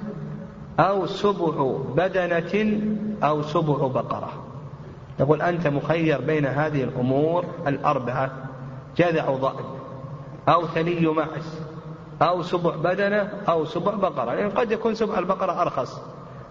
أو 0.80 1.06
سبع 1.06 1.78
بدنة 1.96 2.80
أو 3.22 3.42
سبع 3.42 3.86
بقرة. 3.86 4.32
نقول 5.20 5.42
أنت 5.42 5.66
مخير 5.66 6.20
بين 6.20 6.46
هذه 6.46 6.84
الأمور 6.84 7.44
الأربعة. 7.66 8.30
جذع 8.96 9.30
ظأن 9.30 9.64
أو 10.48 10.66
ثني 10.66 11.06
معز 11.06 11.60
أو 12.22 12.42
سبع 12.42 12.76
بدنة 12.76 13.32
أو 13.48 13.64
سبع 13.64 13.94
بقرة. 13.94 14.24
لأن 14.24 14.38
يعني 14.38 14.52
قد 14.52 14.72
يكون 14.72 14.94
سبع 14.94 15.18
البقرة 15.18 15.62
أرخص. 15.62 16.00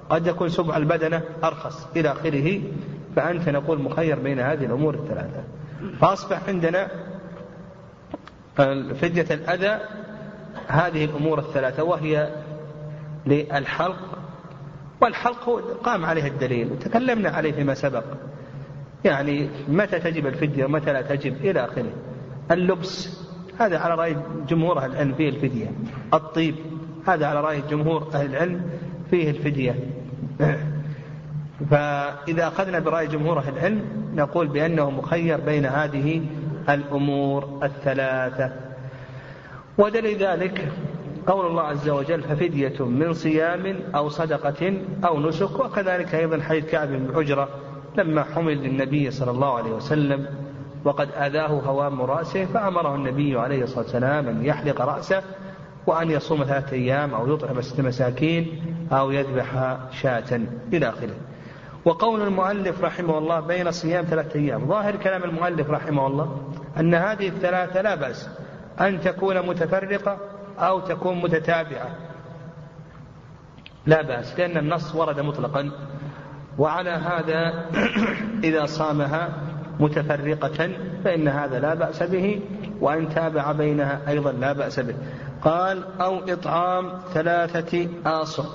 قد 0.10 0.28
يكون 0.28 0.50
سبع 0.50 0.78
البدنة 0.78 1.22
أرخص 1.44 1.88
إلى 1.96 2.12
آخره 2.12 2.62
فأنت 3.16 3.50
نقول 3.50 3.82
مخير 3.82 4.20
بين 4.20 4.40
هذه 4.40 4.66
الأمور 4.66 4.94
الثلاثة. 4.94 5.44
فأصبح 6.02 6.40
عندنا 6.48 6.88
فدية 9.02 9.26
الأذى 9.32 9.80
هذه 10.68 11.06
الأمور 11.06 11.40
الثلاثة 11.40 11.84
وهي 11.84 12.30
للحلق. 13.26 14.18
والحلق 15.02 15.50
قام 15.84 16.06
عليه 16.06 16.28
الدليل 16.28 16.72
وتكلمنا 16.72 17.30
عليه 17.30 17.52
فيما 17.52 17.74
سبق. 17.74 18.04
يعني 19.06 19.50
متى 19.68 20.00
تجب 20.00 20.28
الفدية 20.28 20.66
ومتى 20.66 20.94
لا 20.94 21.02
تجب 21.02 21.36
إلى 21.46 21.66
آخره. 21.66 21.92
اللبس 22.52 23.20
هذا 23.60 23.80
على 23.80 23.96
رأي 23.96 24.18
جمهور 24.48 24.78
أهل 24.78 24.92
العلم 24.92 25.14
فيه 25.14 25.30
الفدية. 25.30 25.72
الطيب 26.14 26.56
هذا 27.08 27.26
على 27.28 27.42
رأي 27.42 27.62
جمهور 27.70 28.08
أهل 28.14 28.26
العلم 28.26 28.62
فيه 29.10 29.30
الفدية. 29.30 29.76
فإذا 31.70 32.48
أخذنا 32.48 32.80
برأي 32.80 33.08
جمهور 33.08 33.40
أهل 33.40 33.58
العلم 33.58 33.82
نقول 34.16 34.48
بأنه 34.48 34.90
مخير 34.90 35.42
بين 35.42 35.66
هذه 35.66 36.22
الأمور 36.70 37.60
الثلاثة. 37.64 38.52
ودليل 39.78 40.18
ذلك 40.18 40.72
قول 41.28 41.46
الله 41.46 41.64
عز 41.64 41.90
وجل 41.90 42.22
ففدية 42.22 42.86
من 42.86 43.14
صيام 43.14 43.80
أو 43.96 44.10
صدقة 44.10 44.74
أو 45.06 45.20
نسك. 45.20 45.60
وكذلك 45.60 46.16
أيضا 46.16 46.42
حديث 46.42 46.66
كعب 46.66 46.88
بن 46.88 47.16
عجرة 47.16 47.50
لما 47.98 48.24
حمل 48.24 48.58
للنبي 48.58 49.12
صلى 49.12 49.32
الله 49.32 49.58
عليه 49.58 49.72
وسلم 49.72 50.26
وقد 50.86 51.10
آذاه 51.12 51.48
هوام 51.48 52.02
رأسه 52.02 52.46
فأمره 52.46 52.96
النبي 52.96 53.40
عليه 53.40 53.64
الصلاة 53.64 53.84
والسلام 53.84 54.28
أن 54.28 54.46
يحلق 54.46 54.82
رأسه 54.82 55.24
وأن 55.90 56.12
يصوم 56.12 56.44
ثلاثة 56.44 56.74
أيام 56.74 57.14
أو 57.14 57.34
يطعم 57.34 57.62
ست 57.62 57.82
مساكين 57.82 58.64
أو 58.92 59.12
يذبح 59.12 59.78
شاة 59.92 60.42
إلى 60.74 60.90
آخره. 60.90 61.16
وقول 61.86 62.22
المؤلف 62.22 62.84
رحمه 62.84 63.18
الله 63.18 63.40
بين 63.40 63.72
صيام 63.72 64.06
ثلاثة 64.06 64.40
أيام 64.40 64.68
ظاهر 64.68 64.96
كلام 64.96 65.24
المؤلف 65.24 65.70
رحمه 65.70 66.08
الله 66.08 66.38
أن 66.78 66.94
هذه 66.94 67.28
الثلاثة 67.28 67.82
لا 67.82 67.96
بأس 67.96 68.30
أن 68.80 69.02
تكون 69.02 69.48
متفرقة 69.48 70.18
أو 70.60 70.80
تكون 70.80 71.22
متتابعة. 71.22 71.90
لا 73.86 74.02
بأس 74.02 74.40
لأن 74.40 74.58
النص 74.58 74.96
ورد 74.96 75.20
مطلقا. 75.20 75.72
وعلى 76.58 76.90
هذا 76.90 77.66
إذا 78.50 78.66
صامها 78.66 79.30
متفرقة 79.80 80.70
فإن 81.04 81.28
هذا 81.28 81.60
لا 81.60 81.74
بأس 81.74 82.04
به 82.04 82.42
وإن 82.82 83.10
تابع 83.10 83.52
بينها 83.52 84.02
أيضا 84.08 84.32
لا 84.32 84.54
بأس 84.54 84.80
به. 84.80 84.96
قال 85.42 86.02
أو 86.02 86.18
إطعام 86.18 86.92
ثلاثة 87.14 87.88
آصر 88.06 88.46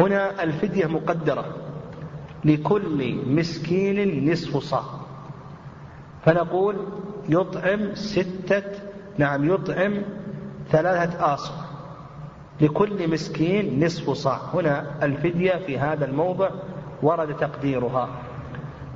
هنا 0.00 0.42
الفدية 0.42 0.86
مقدرة. 0.86 1.44
لكل 2.44 3.18
مسكين 3.26 4.30
نصف 4.32 4.56
صاع. 4.56 4.82
فنقول 6.24 6.76
يطعم 7.28 7.94
ستة 7.94 8.62
نعم 9.18 9.54
يطعم 9.54 10.02
ثلاثة 10.70 11.34
آصر 11.34 11.52
لكل 12.60 13.10
مسكين 13.10 13.84
نصف 13.84 14.10
صاع. 14.10 14.38
هنا 14.54 15.04
الفدية 15.04 15.56
في 15.66 15.78
هذا 15.78 16.04
الموضع 16.04 16.50
ورد 17.02 17.36
تقديرها. 17.36 18.08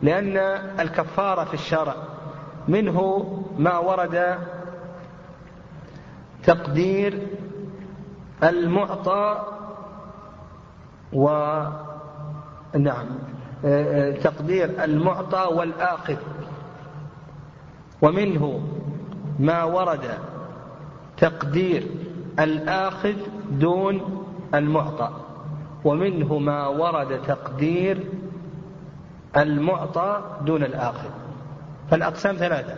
لأن 0.02 0.36
الكفارة 0.80 1.44
في 1.44 1.54
الشرع 1.54 1.94
منه 2.68 3.26
ما 3.58 3.78
ورد 3.78 4.38
تقدير 6.44 7.26
المعطى 8.42 9.42
و 11.12 11.28
نعم 12.78 13.06
تقدير 14.22 14.84
المعطى 14.84 15.54
والآخذ. 15.54 16.16
ومنه 18.02 18.60
ما 19.38 19.64
ورد 19.64 20.18
تقدير 21.16 21.86
الآخذ 22.38 23.14
دون 23.50 24.24
المعطى. 24.54 25.10
ومنه 25.84 26.38
ما 26.38 26.66
ورد 26.66 27.22
تقدير 27.26 28.04
المعطى 29.36 30.22
دون 30.46 30.62
الآخذ. 30.62 31.08
فالأقسام 31.90 32.36
ثلاثة. 32.36 32.74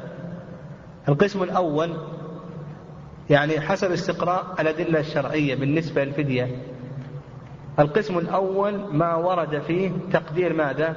القسم 1.09 1.43
الأول 1.43 1.91
يعني 3.31 3.61
حسب 3.61 3.93
استقراء 3.93 4.47
الأدلة 4.61 5.01
الشرعية 5.01 5.55
بالنسبة 5.55 6.05
للفدية. 6.05 6.63
القسم 7.79 8.19
الأول 8.19 8.95
ما 8.95 9.15
ورد 9.15 9.59
فيه 9.59 9.91
تقدير 10.13 10.53
ماذا؟ 10.53 10.97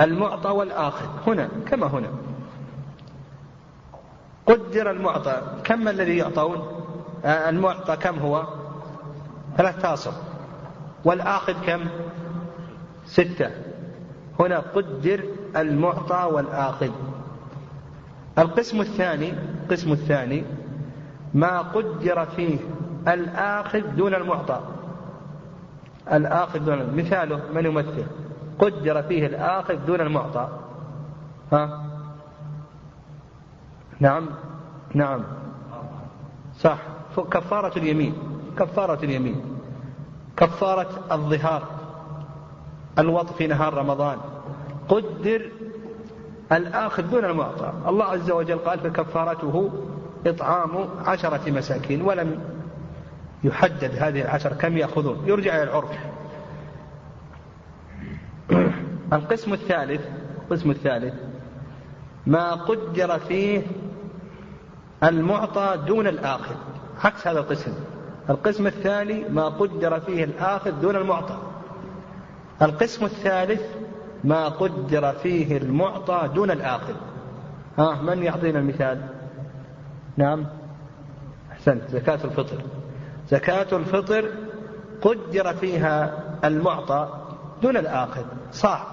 المعطى 0.00 0.50
والآخذ 0.50 1.06
هنا 1.26 1.48
كما 1.66 1.86
هنا. 1.86 2.08
قدر 4.46 4.90
المعطى. 4.90 5.42
كم 5.64 5.88
الذي 5.88 6.16
يعطون؟ 6.16 6.84
آه، 7.24 7.48
المعطى 7.48 7.96
كم 7.96 8.18
هو؟ 8.18 8.46
ثلاثة 9.56 9.92
آصر 9.92 10.12
والآخذ 11.04 11.66
كم؟ 11.66 11.84
ستة. 13.04 13.50
هنا 14.40 14.58
قدر 14.58 15.24
المعطى 15.56 16.28
والآخذ 16.32 16.90
القسم 18.38 18.80
الثاني 18.80 19.34
القسم 19.68 19.92
الثاني 19.92 20.44
ما 21.34 21.58
قدر 21.58 22.26
فيه 22.26 22.58
الآخذ 23.08 23.80
دون 23.96 24.14
المعطى. 24.14 24.60
الآخذ 26.12 26.58
دون 26.58 26.96
مثاله 26.96 27.40
من 27.54 27.66
يمثل؟ 27.66 28.04
قدر 28.58 29.02
فيه 29.02 29.26
الآخذ 29.26 29.86
دون 29.86 30.00
المعطى. 30.00 30.48
ها؟ 31.52 31.84
نعم. 34.00 34.26
نعم. 34.94 35.24
صح. 36.58 36.78
كفارة 37.16 37.78
اليمين. 37.78 38.14
كفارة 38.58 39.04
اليمين. 39.04 39.42
كفارة 40.36 40.90
الظهار. 41.12 41.62
الوط 42.98 43.32
في 43.32 43.46
نهار 43.46 43.74
رمضان. 43.74 44.18
قدر 44.88 45.50
الآخذ 46.52 47.02
دون 47.02 47.24
المعطى. 47.24 47.72
الله 47.88 48.04
عز 48.04 48.30
وجل 48.30 48.58
قال 48.58 48.78
فكفارته 48.78 49.70
إطعام 50.26 50.88
عشرة 51.06 51.50
مساكين 51.50 52.02
ولم 52.02 52.40
يحدد 53.44 53.90
هذه 53.98 54.22
العشر 54.22 54.52
كم 54.52 54.76
يأخذون. 54.76 55.22
يرجع 55.26 55.56
إلى 55.56 55.62
العرف. 55.62 55.90
القسم 59.12 59.52
الثالث 59.52 60.00
القسم 60.42 60.70
الثالث 60.70 61.14
ما 62.26 62.54
قدر 62.54 63.18
فيه 63.18 63.62
المعطى 65.04 65.78
دون 65.86 66.06
الآخذ. 66.06 66.54
عكس 67.04 67.26
هذا 67.26 67.38
القسم. 67.40 67.72
القسم 68.30 68.66
الثاني 68.66 69.28
ما 69.28 69.48
قدر 69.48 70.00
فيه 70.00 70.24
الآخذ 70.24 70.80
دون 70.80 70.96
المعطى. 70.96 71.38
القسم 72.62 73.04
الثالث 73.04 73.62
ما 74.24 74.48
قدر 74.48 75.12
فيه 75.12 75.56
المعطى 75.56 76.30
دون 76.34 76.50
الآخذ 76.50 76.94
ها 77.78 78.02
من 78.02 78.22
يعطينا 78.22 78.58
المثال؟ 78.58 79.00
نعم. 80.16 80.46
أحسنت 81.52 81.82
زكاة 81.90 82.24
الفطر. 82.24 82.62
زكاة 83.28 83.76
الفطر 83.76 84.30
قدر 85.02 85.54
فيها 85.54 86.24
المعطى 86.44 87.08
دون 87.62 87.76
الآخذ 87.76 88.24
صاع. 88.52 88.86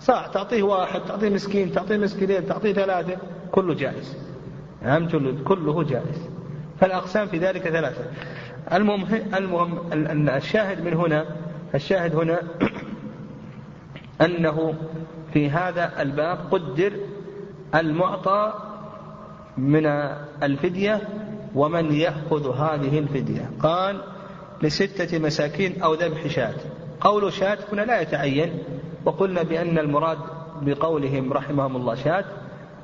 صاع 0.00 0.26
تعطيه 0.26 0.62
واحد 0.62 1.00
تعطيه 1.00 1.30
مسكين 1.30 1.72
تعطيه 1.72 1.96
مسكينين 1.96 2.46
تعطيه 2.46 2.72
ثلاثة 2.72 3.16
كله 3.52 3.74
جائز. 3.74 4.16
نعم 4.82 5.08
كله 5.44 5.82
جائز. 5.82 6.28
فالأقسام 6.80 7.26
في 7.26 7.38
ذلك 7.38 7.68
ثلاثة. 7.68 8.04
المهم 8.72 9.06
المهم 9.34 9.92
الشاهد 10.28 10.84
من 10.84 10.94
هنا 10.94 11.26
الشاهد 11.74 12.14
هنا 12.14 12.42
أنه 14.22 14.74
في 15.32 15.50
هذا 15.50 16.02
الباب 16.02 16.38
قدر 16.50 16.92
المعطى 17.74 18.52
من 19.56 19.86
الفدية 20.42 21.00
ومن 21.54 21.92
يأخذ 21.92 22.56
هذه 22.56 22.98
الفدية. 22.98 23.50
قال 23.60 24.00
لستة 24.62 25.18
مساكين 25.18 25.82
أو 25.82 25.94
ذبح 25.94 26.26
شاة. 26.26 26.54
قول 27.00 27.32
شاة 27.32 27.58
هنا 27.72 27.82
لا 27.82 28.00
يتعين 28.00 28.58
وقلنا 29.04 29.42
بأن 29.42 29.78
المراد 29.78 30.18
بقولهم 30.62 31.32
رحمهم 31.32 31.76
الله 31.76 31.94
شاة 31.94 32.24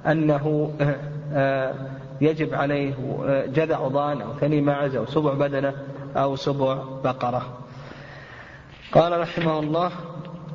أنه 0.07 0.72
آه، 0.81 0.96
آه، 1.33 1.74
يجب 2.20 2.55
عليه 2.55 2.94
آه، 3.24 3.46
جذع 3.46 3.88
ضان 3.88 4.20
أو 4.20 4.35
ثني 4.40 4.61
معز 4.61 4.96
أو 4.96 5.07
سبع 5.07 5.35
بدنة 5.35 5.74
أو 6.16 6.37
سبع 6.37 6.74
بقرة. 7.05 7.59
قال 8.92 9.20
رحمه 9.20 9.59
الله 9.59 9.90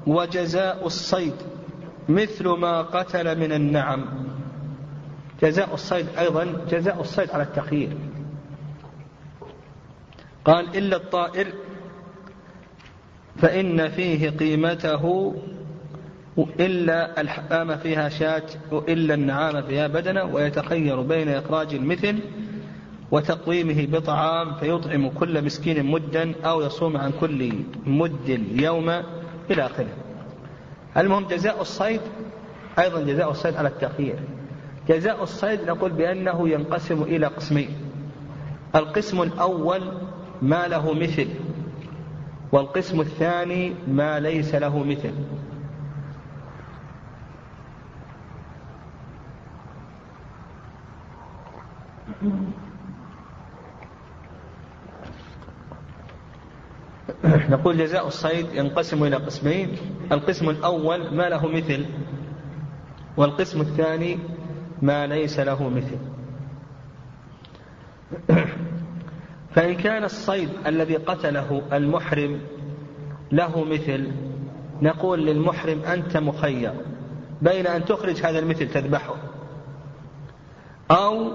وجزاء 0.08 0.86
الصيد 0.86 1.34
مثل 2.10 2.48
ما 2.48 2.82
قتل 2.82 3.40
من 3.40 3.52
النعم. 3.52 4.06
جزاء 5.42 5.74
الصيد 5.74 6.08
أيضا 6.20 6.66
جزاء 6.70 7.02
الصيد 7.02 7.30
على 7.32 7.44
التخيير. 7.44 7.98
قال 10.46 10.78
إلا 10.78 10.96
الطائر 10.96 11.48
فإن 13.38 13.90
فيه 13.90 14.30
قيمته 14.30 15.36
إلا 16.60 17.22
الحمامة 17.22 17.76
فيها 17.76 18.10
شاة 18.10 18.44
وإلا 18.72 19.14
النعام 19.14 19.62
فيها 19.62 19.88
بدنة 19.88 20.24
ويتخير 20.24 21.02
بين 21.02 21.30
إخراج 21.30 21.74
المثل 21.74 22.20
وتقويمه 23.12 23.86
بطعام 23.86 24.54
فيطعم 24.54 25.10
كل 25.10 25.46
مسكين 25.46 25.86
مدا 25.86 26.34
أو 26.46 26.62
يصوم 26.62 26.98
عن 26.98 27.12
كل 27.22 27.54
مد 27.86 28.42
يوما 28.52 29.23
إلى 29.52 29.66
آخره. 29.66 29.94
المهم 30.98 31.28
جزاء 31.28 31.62
الصيد 31.62 32.02
أيضا 32.80 33.02
جزاء 33.02 33.32
الصيد 33.32 33.56
على 33.56 33.68
التأخير. 33.68 34.20
جزاء 34.90 35.24
الصيد 35.24 35.62
نقول 35.62 35.92
بأنه 35.92 36.50
ينقسم 36.50 37.02
إلى 37.04 37.28
قسمين. 37.28 37.70
القسم 38.76 39.22
الأول 39.22 39.82
ما 40.42 40.68
له 40.68 40.94
مثل 40.94 41.28
والقسم 42.52 43.02
الثاني 43.02 43.74
ما 43.88 44.20
ليس 44.20 44.56
له 44.56 44.84
مثل. 44.84 45.14
نقول 57.54 57.78
جزاء 57.78 58.08
الصيد 58.08 58.46
ينقسم 58.54 59.04
إلى 59.04 59.16
قسمين. 59.16 59.78
القسم 60.12 60.50
الأول 60.50 61.16
ما 61.16 61.30
له 61.30 61.48
مثل 61.48 61.86
والقسم 63.18 63.62
الثاني 63.62 64.20
ما 64.82 65.08
ليس 65.08 65.40
له 65.40 65.70
مثل. 65.70 65.98
فإن 69.56 69.76
كان 69.76 70.04
الصيد 70.04 70.50
الذي 70.68 70.96
قتله 70.96 71.62
المحرم 71.74 72.42
له 73.32 73.64
مثل 73.64 74.12
نقول 74.82 75.26
للمحرم 75.26 75.80
أنت 75.80 76.18
مخير 76.18 76.74
بين 77.42 77.68
أن 77.68 77.86
تخرج 77.86 78.18
هذا 78.26 78.40
المثل 78.40 78.68
تذبحه 78.68 79.16
أو 80.92 81.32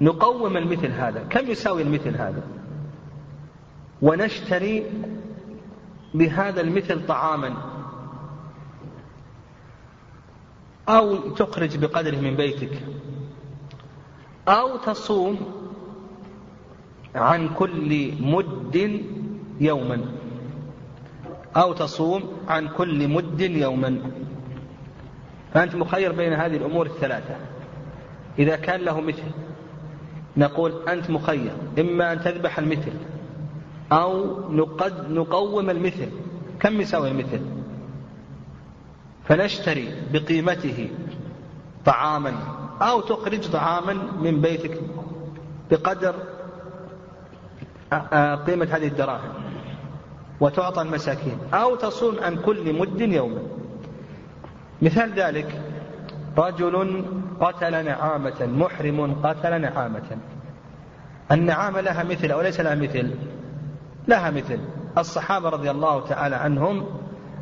نقوم 0.00 0.56
المثل 0.56 0.92
هذا. 0.92 1.22
كم 1.30 1.50
يساوي 1.50 1.82
المثل 1.82 2.16
هذا؟ 2.16 2.55
ونشتري 4.02 4.86
بهذا 6.14 6.60
المثل 6.60 7.06
طعاما. 7.06 7.54
أو 10.88 11.16
تخرج 11.16 11.76
بقدره 11.76 12.16
من 12.16 12.36
بيتك. 12.36 12.82
أو 14.48 14.76
تصوم 14.76 15.38
عن 17.14 17.48
كل 17.48 18.12
مد 18.20 19.02
يوما. 19.60 20.00
أو 21.56 21.72
تصوم 21.72 22.32
عن 22.48 22.68
كل 22.68 23.08
مد 23.08 23.40
يوما. 23.40 23.98
فأنت 25.54 25.74
مخير 25.74 26.12
بين 26.12 26.32
هذه 26.32 26.56
الأمور 26.56 26.86
الثلاثة. 26.86 27.36
إذا 28.38 28.56
كان 28.56 28.80
له 28.80 29.00
مثل 29.00 29.22
نقول 30.36 30.88
أنت 30.88 31.10
مخير. 31.10 31.52
إما 31.78 32.12
أن 32.12 32.20
تذبح 32.20 32.58
المثل 32.58 32.92
أو 33.92 34.40
نقد 34.50 35.10
نقوم 35.10 35.70
المثل. 35.70 36.08
كم 36.60 36.80
يساوي 36.80 37.08
المثل؟ 37.10 37.40
فنشتري 39.24 39.88
بقيمته 40.12 40.88
طعاما 41.84 42.32
أو 42.82 43.00
تخرج 43.00 43.50
طعاما 43.50 43.92
من 44.20 44.40
بيتك 44.40 44.80
بقدر 45.70 46.14
قيمة 48.46 48.68
هذه 48.70 48.86
الدراهم 48.86 49.32
وتعطى 50.40 50.82
المساكين 50.82 51.38
أو 51.54 51.76
تصوم 51.76 52.18
عن 52.22 52.36
كل 52.36 52.72
مد 52.72 53.00
يوما. 53.00 53.42
مثال 54.82 55.12
ذلك 55.12 55.62
رجل 56.38 57.04
قتل 57.40 57.84
نعامة 57.84 58.46
محرم 58.46 59.14
قتل 59.24 59.60
نعامة. 59.60 60.18
النعامة 61.32 61.80
لها 61.80 62.04
مثل 62.04 62.30
أو 62.30 62.40
ليس 62.40 62.60
لها 62.60 62.74
مثل؟ 62.74 63.10
لها 64.08 64.30
مثل. 64.30 64.58
الصحابة 64.98 65.48
رضي 65.48 65.70
الله 65.70 66.06
تعالى 66.06 66.36
عنهم 66.36 66.86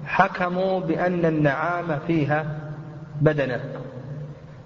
حكموا 0.07 0.81
بأن 0.81 1.25
النعامة 1.25 1.99
فيها 2.07 2.61
بدنة. 3.21 3.65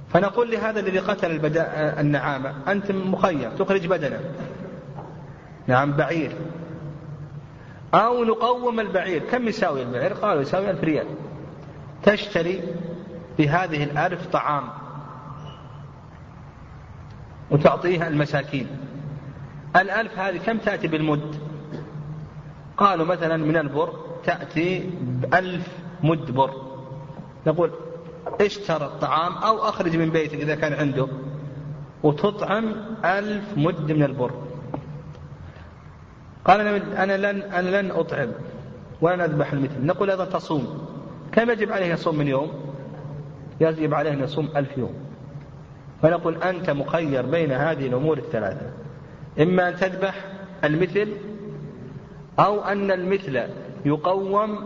فنقول 0.09 0.51
لهذا 0.51 0.81
الذي 0.81 0.99
قتل 0.99 1.57
النعامة 2.01 2.55
أنت 2.69 2.93
مخير 2.93 3.51
تخرج 3.51 3.87
بدنة. 3.87 4.21
نعم 5.67 5.97
بعير. 5.97 6.33
أو 7.95 8.25
نقوم 8.25 8.81
البعير. 8.81 9.23
كم 9.31 9.49
يساوي 9.49 9.83
البعير؟ 9.83 10.13
قالوا 10.13 10.43
يساوي 10.43 10.71
ألف 10.71 10.85
ريال. 10.85 11.07
تشتري 12.03 12.63
بهذه 13.39 13.85
الألف 13.85 14.27
طعام. 14.27 14.65
وتعطيها 17.51 18.09
المساكين. 18.09 18.67
الألف 19.77 20.19
هذه 20.19 20.37
كم 20.37 20.59
تأتي 20.59 20.89
بالمد؟ 20.89 21.48
قالوا 22.79 23.07
مثلا 23.07 23.37
من 23.37 23.57
البر 23.57 23.93
تأتي 24.25 24.91
بألف 25.01 25.69
مد 26.03 26.31
بر. 26.31 26.51
نقول 27.47 27.71
اشترى 28.41 28.85
الطعام 28.85 29.33
أو 29.33 29.59
أخرج 29.59 29.97
من 29.97 30.11
بيتك 30.11 30.35
إذا 30.35 30.55
كان 30.55 30.73
عنده 30.73 31.09
وتطعم 32.03 32.75
ألف 33.05 33.45
مد 33.57 33.93
من 33.93 34.03
البر. 34.03 34.31
قال 36.45 36.61
أنا 36.61 37.17
لن 37.17 37.43
أنا 37.43 37.83
لن 37.83 37.91
أطعم 37.91 38.29
ولن 39.01 39.21
أذبح 39.21 39.53
المثل. 39.53 39.87
نقول 39.87 40.11
أيضا 40.11 40.25
تصوم. 40.25 40.88
كم 41.33 41.51
يجب 41.51 41.73
عليه 41.73 41.87
يصوم 41.87 42.19
من 42.19 42.29
يوم؟ 42.29 42.53
يجب 43.61 43.95
عليه 43.95 44.12
أن 44.12 44.21
يصوم 44.21 44.49
ألف 44.57 44.79
يوم. 44.79 44.95
فنقول 46.03 46.43
أنت 46.43 46.71
مخير 46.71 47.27
بين 47.27 47.53
هذه 47.53 47.87
الأمور 47.87 48.19
الثلاثة. 48.19 48.71
إما 49.41 49.69
أن 49.69 49.77
تذبح 49.77 50.14
المثل 50.64 51.09
أو 52.38 52.61
أن 52.61 52.90
المثل 52.90 53.42
يقوم 53.85 54.59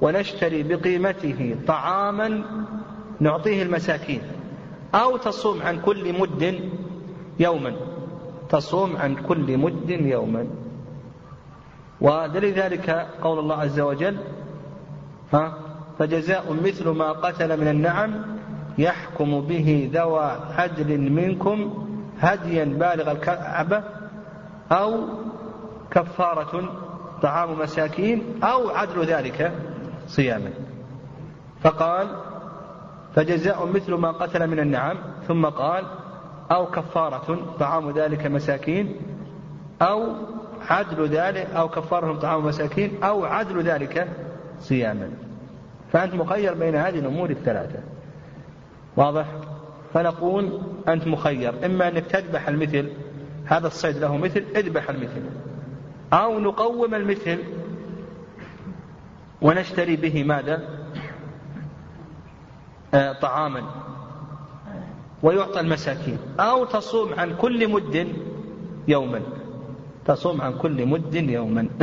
ونشتري 0.00 0.62
بقيمته 0.62 1.56
طعاما 1.66 2.44
نعطيه 3.20 3.62
المساكين 3.62 4.22
أو 4.94 5.16
تصوم 5.16 5.62
عن 5.62 5.80
كل 5.80 6.20
مد 6.20 6.70
يوما 7.38 7.72
تصوم 8.48 8.96
عن 8.96 9.14
كل 9.14 9.58
مد 9.58 9.90
يوما. 9.90 10.46
ودليل 12.00 12.54
ذلك 12.54 12.90
قول 13.22 13.38
الله 13.38 13.56
عز 13.56 13.80
وجل 13.80 14.16
ها 15.32 15.58
فجزاء 15.98 16.52
مثل 16.64 16.88
ما 16.88 17.12
قتل 17.12 17.60
من 17.60 17.68
النعم 17.68 18.14
يحكم 18.78 19.40
به 19.40 19.90
ذوى 19.92 20.38
عدل 20.58 21.10
منكم 21.12 21.86
هديا 22.18 22.64
بالغ 22.64 23.10
الكعبة 23.12 23.82
أو 24.72 25.08
كفارة 25.94 26.72
طعام 27.22 27.58
مساكين 27.58 28.22
أو 28.42 28.70
عدل 28.70 29.04
ذلك 29.04 29.52
صياما. 30.06 30.50
فقال 31.62 32.06
فجزاء 33.14 33.66
مثل 33.66 33.94
ما 33.94 34.12
قتل 34.12 34.46
من 34.46 34.58
النعم. 34.58 34.96
ثم 35.28 35.46
قال 35.46 35.84
أو 36.50 36.66
كفارة 36.66 37.56
طعام 37.60 37.90
ذلك 37.90 38.26
مساكين 38.26 38.96
أو 39.82 40.12
عدل 40.68 41.08
ذلك 41.08 41.50
أو 41.56 41.68
كفارهم 41.68 42.18
طعام 42.18 42.46
مساكين 42.46 43.02
أو 43.04 43.24
عدل 43.24 43.62
ذلك 43.62 44.08
صياما. 44.60 45.10
فأنت 45.92 46.14
مخير 46.14 46.54
بين 46.54 46.74
هذه 46.74 46.98
الأمور 46.98 47.30
الثلاثة. 47.30 47.78
واضح؟ 48.96 49.26
فنقول 49.94 50.60
أنت 50.88 51.06
مخير. 51.06 51.66
إما 51.66 51.88
أنك 51.88 52.06
تذبح 52.06 52.48
المثل 52.48 52.90
هذا 53.44 53.66
الصيد 53.66 53.96
له 53.96 54.16
مثل 54.16 54.44
اذبح 54.56 54.90
المثل. 54.90 55.22
أو 56.14 56.38
نقوم 56.38 56.94
المثل 56.94 57.38
ونشتري 59.42 59.96
به 59.96 60.24
ماذا؟ 60.24 60.62
آه 62.94 63.12
طعاما 63.12 63.62
ويعطى 65.22 65.60
المساكين. 65.60 66.18
أو 66.40 66.64
تصوم 66.64 67.14
عن 67.14 67.36
كل 67.36 67.72
مد 67.72 68.08
يوما. 68.88 69.20
تصوم 70.06 70.40
عن 70.40 70.58
كل 70.58 70.86
مد 70.86 71.14
يوما. 71.14 71.68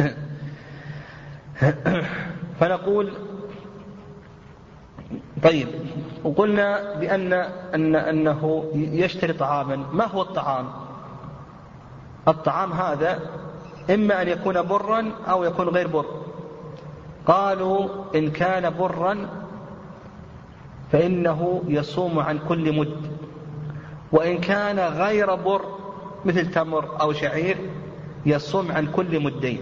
فنقول 2.59 3.13
طيب 5.43 5.67
وقلنا 6.23 6.95
بأن 6.99 7.33
أن 7.75 7.95
أنه 7.95 8.71
يشتري 8.75 9.33
طعاما. 9.33 9.75
ما 9.75 10.07
هو 10.07 10.21
الطعام؟ 10.21 10.69
الطعام 12.27 12.73
هذا 12.73 13.19
إما 13.89 14.21
أن 14.21 14.27
يكون 14.27 14.61
برا 14.61 15.11
أو 15.27 15.43
يكون 15.43 15.69
غير 15.69 15.87
بر. 15.87 16.05
قالوا 17.25 17.89
إن 18.15 18.31
كان 18.31 18.69
برا 18.69 19.29
فإنه 20.91 21.63
يصوم 21.67 22.19
عن 22.19 22.39
كل 22.49 22.77
مد. 22.77 22.97
وإن 24.11 24.37
كان 24.37 24.79
غير 24.79 25.35
بر 25.35 25.61
مثل 26.25 26.51
تمر 26.51 27.01
أو 27.01 27.13
شعير 27.13 27.57
يصوم 28.25 28.71
عن 28.71 28.87
كل 28.87 29.19
مدين. 29.19 29.61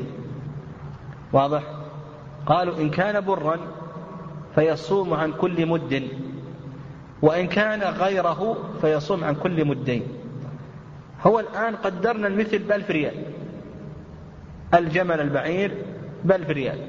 واضح؟ 1.34 1.64
قالوا 2.46 2.78
إن 2.78 2.90
كان 2.90 3.26
برا 3.26 3.58
فيصوم 4.56 5.14
عن 5.14 5.32
كل 5.32 5.66
مد. 5.66 6.08
وإن 7.22 7.48
كان 7.48 7.82
غيره 7.82 8.58
فيصوم 8.82 9.24
عن 9.24 9.36
كل 9.36 9.66
مدين. 9.66 10.04
هو 11.28 11.40
الآن 11.40 11.76
قدرنا 11.76 12.28
المثل 12.28 12.60
بألف 12.60 12.92
ريال. 12.92 13.39
الجمل 14.74 15.22
البعير 15.22 15.72
بألف 16.24 16.50
ريال 16.50 16.88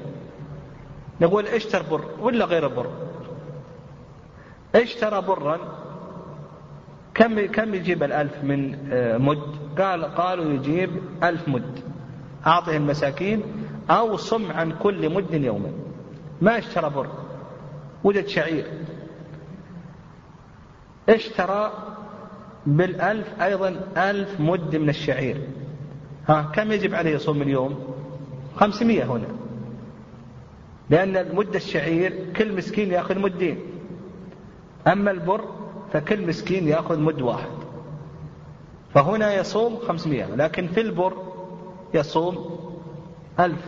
نقول 1.21 1.47
اشتر 1.47 1.81
بر 1.81 2.05
ولا 2.19 2.45
غير 2.45 2.67
بر؟ 2.67 2.87
اشترى 4.75 5.21
برا. 5.21 5.59
كم 7.13 7.45
كم 7.45 7.75
يجيب 7.75 8.03
الألف 8.03 8.43
من 8.43 8.91
آه، 8.91 9.17
مد؟ 9.17 9.41
قال 9.79 10.05
قالوا 10.05 10.53
يجيب 10.53 10.89
ألف 11.23 11.47
مد. 11.47 11.79
أعطه 12.47 12.77
المساكين 12.77 13.43
أو 13.89 14.17
صم 14.17 14.51
عن 14.51 14.71
كل 14.71 15.13
مد 15.13 15.33
يوما. 15.33 15.71
ما 16.41 16.57
اشترى 16.57 16.89
بر. 16.89 17.07
وجد 18.03 18.27
شعير. 18.27 18.65
اشترى 21.09 21.71
بالألف 22.65 23.41
أيضا 23.41 23.81
ألف 23.97 24.39
مد 24.39 24.75
من 24.75 24.89
الشعير. 24.89 25.47
ها 26.27 26.51
كم 26.53 26.71
يجب 26.71 26.95
عليه 26.95 27.11
يصوم 27.11 27.41
اليوم؟ 27.41 27.93
خمسمية 28.55 29.03
هنا. 29.03 29.27
لأن 30.89 31.35
مد 31.35 31.55
الشعير 31.55 32.33
كل 32.35 32.55
مسكين 32.55 32.91
يأخذ 32.91 33.19
مدين 33.19 33.59
أما 34.87 35.11
البر 35.11 35.45
فكل 35.93 36.27
مسكين 36.27 36.67
يأخذ 36.67 36.99
مد 36.99 37.21
واحد. 37.21 37.51
فهنا 38.93 39.33
يصوم 39.33 39.77
خمسمية 39.87 40.25
لكن 40.25 40.67
في 40.67 40.81
البر 40.81 41.13
يصوم 41.93 42.59
ألف. 43.39 43.65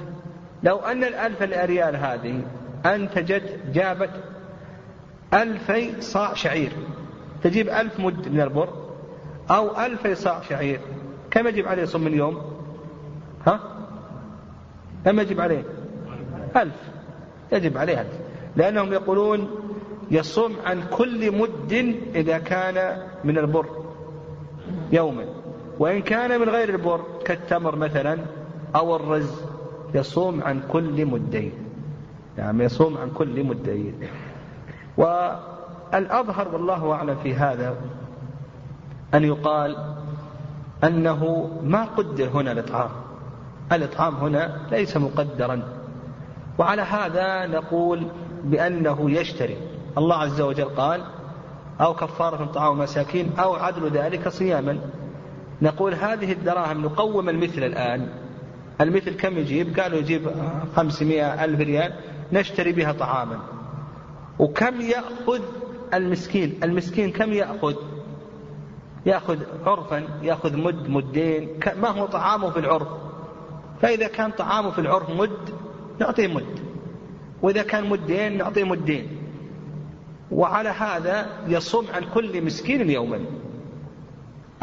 لو 0.63 0.77
أن 0.77 1.03
الألف 1.03 1.43
الأريال 1.43 1.95
هذه 1.95 2.41
أنتجت 2.85 3.59
جابت 3.73 4.11
ألفي 5.33 6.01
صاع 6.01 6.33
شعير. 6.33 6.71
تجيب 7.43 7.69
ألف 7.69 7.99
مد 7.99 8.27
من 8.27 8.41
البر 8.41 8.69
أو 9.51 9.85
ألفي 9.85 10.15
صاع 10.15 10.41
شعير. 10.41 10.79
كم 11.33 11.47
يجب 11.47 11.67
عليه 11.67 11.83
يصوم 11.83 12.01
من 12.03 12.13
يوم 12.13 12.41
ها؟ 13.47 13.59
كم 15.05 15.19
يجب 15.19 15.41
عليه؟ 15.41 15.63
ألف. 16.55 16.75
يجب 17.51 17.77
عليه 17.77 18.01
ألف. 18.01 18.13
لأنهم 18.55 18.93
يقولون 18.93 19.49
يصوم 20.11 20.55
عن 20.65 20.83
كل 20.91 21.37
مد 21.37 21.73
إذا 22.15 22.37
كان 22.37 22.97
من 23.23 23.37
البر 23.37 23.65
يوما. 24.91 25.25
وإن 25.79 26.01
كان 26.01 26.41
من 26.41 26.49
غير 26.49 26.69
البر 26.69 27.01
كالتمر 27.25 27.75
مثلا 27.75 28.17
أو 28.75 28.95
الرز 28.95 29.41
يصوم 29.93 30.43
عن 30.43 30.61
كل 30.71 31.05
مدين. 31.05 31.51
يعني 32.37 32.63
يصوم 32.63 32.97
عن 32.97 33.09
كل 33.09 33.43
مدين. 33.43 33.93
والأظهر 34.97 36.47
والله 36.53 36.91
أعلم 36.91 37.15
في 37.15 37.33
هذا 37.33 37.75
أن 39.13 39.23
يقال 39.23 40.02
أنه 40.83 41.49
ما 41.63 41.83
قدر 41.83 42.29
هنا 42.29 42.51
الإطعام. 42.51 42.89
الإطعام 43.71 44.15
هنا 44.15 44.57
ليس 44.71 44.97
مقدرا. 44.97 45.63
وعلى 46.57 46.81
هذا 46.81 47.47
نقول 47.47 48.07
بأنه 48.43 49.11
يشتري. 49.11 49.57
الله 49.97 50.15
عز 50.15 50.41
وجل 50.41 50.65
قال 50.65 51.01
أو 51.81 51.93
كفارة 51.93 52.45
طعام 52.45 52.79
مساكين 52.79 53.31
أو 53.39 53.53
عدل 53.53 53.89
ذلك 53.89 54.29
صياما. 54.29 54.77
نقول 55.61 55.93
هذه 55.93 56.31
الدراهم 56.31 56.81
نقوم 56.81 57.29
المثل 57.29 57.63
الآن. 57.63 58.07
المثل 58.81 59.17
كم 59.17 59.37
يجيب؟ 59.37 59.79
قالوا 59.79 59.99
يجيب 59.99 60.31
خمسمائة 60.75 61.43
ألف 61.43 61.59
ريال. 61.59 61.93
نشتري 62.33 62.71
بها 62.71 62.91
طعاما. 62.91 63.39
وكم 64.39 64.81
يأخذ 64.81 65.41
المسكين؟ 65.93 66.59
المسكين 66.63 67.11
كم 67.11 67.33
يأخذ؟ 67.33 67.75
يأخذ 69.05 69.37
عرفا 69.65 70.03
يأخذ 70.21 70.57
مد 70.57 70.89
مدين 70.89 71.59
ما 71.81 71.89
هو 71.89 72.05
طعامه 72.05 72.49
في 72.49 72.59
العرف؟ 72.59 72.87
فإذا 73.81 74.07
كان 74.07 74.31
طعامه 74.31 74.71
في 74.71 74.79
العرف 74.79 75.09
مد 75.09 75.49
نعطيه 75.99 76.27
مد. 76.27 76.59
وإذا 77.41 77.63
كان 77.63 77.89
مدين 77.89 78.37
نعطيه 78.37 78.63
مدين. 78.63 79.07
وعلى 80.31 80.69
هذا 80.69 81.27
يصوم 81.47 81.85
عن 81.93 82.03
كل 82.13 82.41
مسكين 82.45 82.89
يوما. 82.89 83.19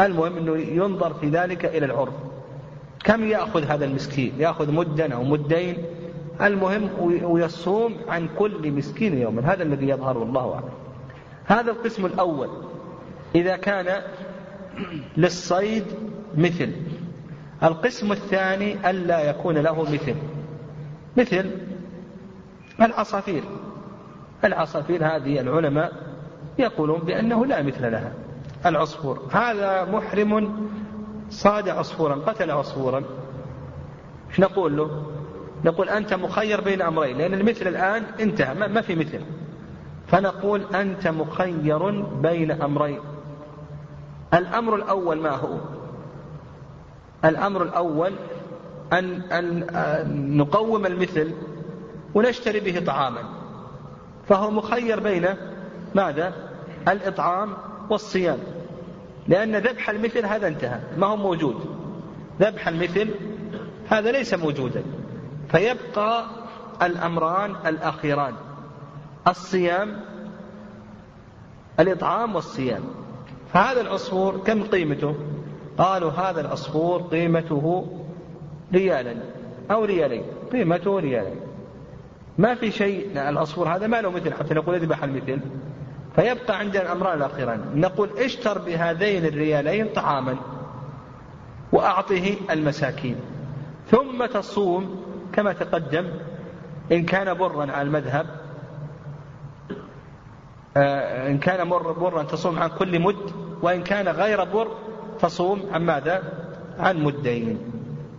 المهم 0.01 0.37
أنه 0.37 0.57
ينظر 0.57 1.15
في 1.15 1.29
ذلك 1.29 1.65
إلى 1.65 1.87
العرف. 1.87 2.15
كم 3.05 3.25
يأخذ 3.25 3.65
هذا 3.65 3.85
المسكين؟ 3.85 4.33
يأخذ 4.39 4.73
مدا 4.73 5.15
أو 5.15 5.25
مدين؟ 5.25 5.77
المهم 6.41 6.91
ويصوم 7.23 7.97
عن 8.09 8.29
كل 8.39 8.73
مسكين 8.73 9.19
يوما. 9.19 9.53
هذا 9.53 9.63
الذي 9.63 9.89
يظهر 9.89 10.19
والله 10.19 10.55
أعلم 10.55 10.71
هذا 11.45 11.71
القسم 11.71 12.07
الأول. 12.07 12.49
إذا 13.35 13.57
كان 13.57 14.03
للصيد 15.17 15.85
مثل. 16.37 16.73
القسم 17.63 18.13
الثاني 18.13 18.91
ألا 18.91 19.31
يكون 19.31 19.59
له 19.59 19.83
مثل. 19.83 20.15
مثل 21.17 21.51
العصافير. 22.81 23.43
العصافير 24.45 25.07
هذه 25.07 25.41
العلماء 25.41 25.93
يقولون 26.59 27.01
بأنه 27.01 27.47
لا 27.47 27.63
مثل 27.63 27.93
لها. 27.93 28.13
العصفور. 28.67 29.29
هذا 29.33 29.85
محرم 29.85 30.61
صاد 31.31 31.69
عصفورا 31.69 32.15
قتل 32.15 32.51
عصفورا. 32.51 33.03
إيش 34.31 34.41
نقول 34.41 34.77
له؟ 34.77 35.07
نقول 35.65 35.89
أنت 35.89 36.15
مخير 36.15 36.61
بين 36.61 36.83
أمرين 36.83 37.19
لأن 37.19 37.35
المثل 37.35 37.69
الآن 37.69 38.03
انتهى 38.21 38.55
ما 38.55 38.81
في 38.81 38.95
مثل. 38.95 39.21
فنقول 40.07 40.75
أنت 40.75 41.09
مخير 41.09 41.91
بين 42.01 42.51
أمرين. 42.51 43.01
الأمر 44.35 44.75
الأول 44.75 45.21
ما 45.21 45.31
هو؟ 45.31 45.59
الأمر 47.25 47.63
الأول 47.63 48.13
أن, 48.93 49.23
أن 49.23 50.37
نقوم 50.37 50.87
المثل 50.87 51.35
ونشتري 52.15 52.61
به 52.61 52.85
طعاما. 52.87 53.23
فهو 54.29 54.51
مخير 54.51 55.01
بين 55.01 55.27
ماذا؟ 55.95 56.33
الإطعام 56.89 57.53
والصيام. 57.91 58.39
لأن 59.29 59.57
ذبح 59.57 59.91
المثل 59.91 60.27
هذا 60.27 60.49
انتهى 60.49 60.81
ما 60.97 61.07
هو 61.07 61.17
موجود. 61.17 61.57
ذبح 62.41 62.69
المثل 62.69 63.11
هذا 63.89 64.13
ليس 64.13 64.35
موجودا. 64.35 64.83
فيبقى 65.49 66.27
الأمران 66.83 67.57
الأخيران 67.67 68.35
الصيام 69.29 70.01
الإطعام 71.81 72.35
والصيام. 72.35 72.83
فهذا 73.53 73.81
العصفور 73.81 74.37
كم 74.37 74.63
قيمته؟ 74.63 75.15
قالوا 75.79 76.11
هذا 76.11 76.41
العصفور 76.41 77.03
قيمته 77.03 77.87
ريالا 78.75 79.17
أو 79.71 79.85
ريالين. 79.85 80.23
قيمته 80.53 80.99
ريالين. 80.99 81.41
ما 82.39 82.55
في 82.55 82.71
شيء 82.71 83.29
العصفور 83.29 83.69
هذا 83.69 83.87
ما 83.87 84.01
له 84.01 84.11
مثل 84.11 84.35
حتى 84.35 84.55
نقول 84.55 84.75
اذبح 84.75 85.05
المثل. 85.05 85.41
فيبقى 86.17 86.59
عندنا 86.59 86.83
الأمران 86.83 87.19
الأخيران. 87.19 87.61
نقول 87.75 88.11
اشتر 88.19 88.59
بهذين 88.59 89.27
الريالين 89.27 89.89
طعاما 89.89 90.37
وأعطه 91.73 92.35
المساكين. 92.51 93.17
ثم 93.91 94.27
تصوم 94.27 95.03
كما 95.33 95.53
تقدم. 95.53 96.11
إن 96.93 97.05
كان 97.05 97.35
برا 97.35 97.73
على 97.73 97.83
المذهب 97.83 98.27
آه، 100.77 101.29
إن 101.29 101.39
كان 101.39 101.67
مر 101.67 101.93
برا 101.93 102.23
تصوم 102.23 102.59
عن 102.59 102.69
كل 102.69 103.01
مد 103.01 103.31
وإن 103.63 103.83
كان 103.83 104.09
غير 104.09 104.45
بر 104.45 104.77
تصوم 105.21 105.63
عن 105.73 105.83
ماذا؟ 105.83 106.23
عن 106.79 106.97
مدين. 106.97 107.59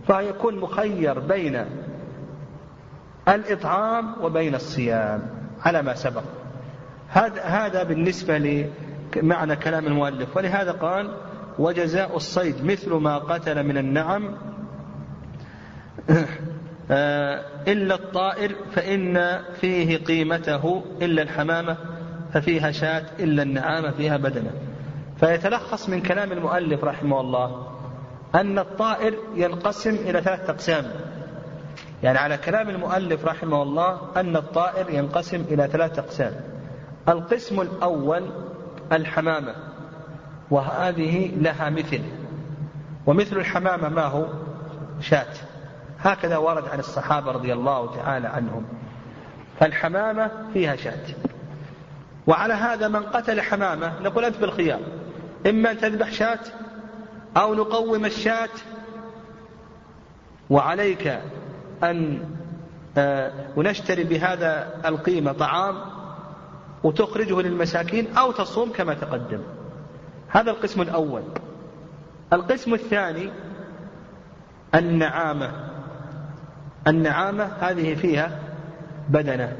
فيكون 0.06 0.58
مخير 0.58 1.18
بين 1.18 1.64
الإطعام 3.28 4.14
وبين 4.22 4.54
الصيام 4.54 5.22
على 5.60 5.82
ما 5.82 5.94
سبق. 5.94 6.22
هذا 7.08 7.42
هذا 7.42 7.82
بالنسبة 7.82 8.38
لمعنى 9.16 9.56
كلام 9.56 9.86
المؤلف. 9.86 10.36
ولهذا 10.36 10.72
قال 10.72 11.16
وجزاء 11.58 12.16
الصيد 12.16 12.64
مثل 12.64 12.92
ما 12.92 13.18
قتل 13.18 13.62
من 13.62 13.78
النعم 13.78 14.34
آه، 16.90 17.44
إلا 17.68 17.94
الطائر 17.94 18.54
فإن 18.72 19.40
فيه 19.60 19.96
قيمته 19.96 20.84
إلا 21.02 21.22
الحمامة 21.22 21.76
ففيها 22.32 22.70
شاة 22.70 23.04
إلا 23.20 23.42
النعامة 23.42 23.90
فيها 23.90 24.16
بدنة. 24.16 24.50
فيتلخص 25.22 25.88
من 25.88 26.02
كلام 26.02 26.32
المؤلف 26.32 26.84
رحمه 26.84 27.20
الله 27.20 27.66
أن 28.34 28.58
الطائر 28.58 29.14
ينقسم 29.34 29.90
إلى 29.90 30.20
ثلاثة 30.20 30.52
أقسام. 30.52 30.84
يعني 32.02 32.18
على 32.18 32.36
كلام 32.36 32.68
المؤلف 32.68 33.24
رحمه 33.24 33.62
الله 33.62 34.00
أن 34.16 34.36
الطائر 34.36 34.90
ينقسم 34.90 35.40
إلى 35.40 35.68
ثلاثة 35.68 36.02
أقسام. 36.02 36.32
القسم 37.08 37.60
الأول 37.60 38.30
الحمامة 38.92 39.54
وهذه 40.50 41.36
لها 41.36 41.70
مثل. 41.70 42.02
ومثل 43.06 43.36
الحمامة 43.36 43.88
ما 43.88 44.04
هو؟ 44.04 44.26
شاة. 45.00 45.34
هكذا 45.98 46.36
ورد 46.36 46.68
عن 46.68 46.78
الصحابة 46.78 47.32
رضي 47.32 47.52
الله 47.52 47.96
تعالى 47.96 48.28
عنهم. 48.28 48.64
فالحمامة 49.60 50.30
فيها 50.52 50.76
شاة. 50.76 51.14
وعلى 52.26 52.54
هذا 52.54 52.88
من 52.88 53.02
قتل 53.02 53.40
حمامة 53.40 54.00
نقول 54.00 54.24
أنت 54.24 54.36
بالخيار. 54.36 54.80
إما 55.46 55.70
أن 55.70 55.78
تذبح 55.78 56.12
شاة 56.12 56.38
أو 57.36 57.54
نقوم 57.54 58.04
الشاة. 58.04 58.48
وعليك 60.50 61.20
أن 61.82 62.24
آه، 62.96 63.32
ونشتري 63.56 64.04
بهذا 64.04 64.80
القيمة 64.84 65.32
طعام 65.32 65.76
وتخرجه 66.82 67.40
للمساكين 67.40 68.16
أو 68.16 68.32
تصوم 68.32 68.72
كما 68.72 68.94
تقدم. 68.94 69.40
هذا 70.28 70.50
القسم 70.50 70.82
الأول. 70.82 71.22
القسم 72.32 72.74
الثاني 72.74 73.30
النعامة. 74.74 75.52
النعامة 76.86 77.44
هذه 77.44 77.94
فيها 77.94 78.38
بدنة 79.08 79.56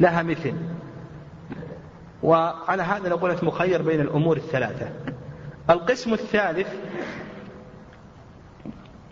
لها 0.00 0.22
مثل. 0.22 0.54
وعلى 2.22 2.82
هذا 2.82 3.08
نقول 3.08 3.36
مخير 3.42 3.82
بين 3.82 4.00
الأمور 4.00 4.36
الثلاثة. 4.36 4.88
القسم 5.70 6.12
الثالث 6.12 6.68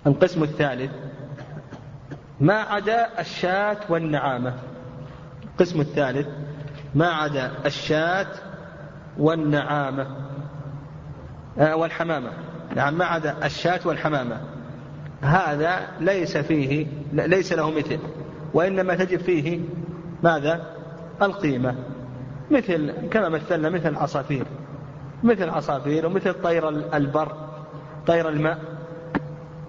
القسم 0.07 0.43
الثالث 0.43 0.91
ما 2.41 2.55
عدا 2.55 3.21
الشاة 3.21 3.77
والنعامة. 3.89 4.55
القسم 5.45 5.81
الثالث 5.81 6.27
ما 6.95 7.07
عدا 7.07 7.53
الشاة 7.67 8.27
والنعامة. 9.19 10.07
آه، 11.59 11.77
والحمامة. 11.77 12.31
نعم 12.77 12.99
ما 12.99 13.05
عدا 13.05 13.47
الشاة 13.47 13.81
والحمامة. 13.85 14.41
هذا 15.21 15.81
ليس 16.01 16.37
فيه 16.37 16.87
ليس 17.13 17.53
له 17.53 17.71
مثل. 17.71 17.99
وإنما 18.55 18.95
تجب 18.95 19.21
فيه 19.21 19.61
ماذا؟ 20.23 20.67
القيمة. 21.23 21.75
مثل 22.51 22.93
كما 23.11 23.29
مثلنا 23.29 23.69
مثل 23.69 23.89
العصافير 23.89 24.45
مثل 25.23 25.43
العصافير 25.43 26.07
ومثل 26.07 26.35
طير 26.43 26.69
البر 26.69 27.33
طير 28.07 28.29
الماء 28.29 28.59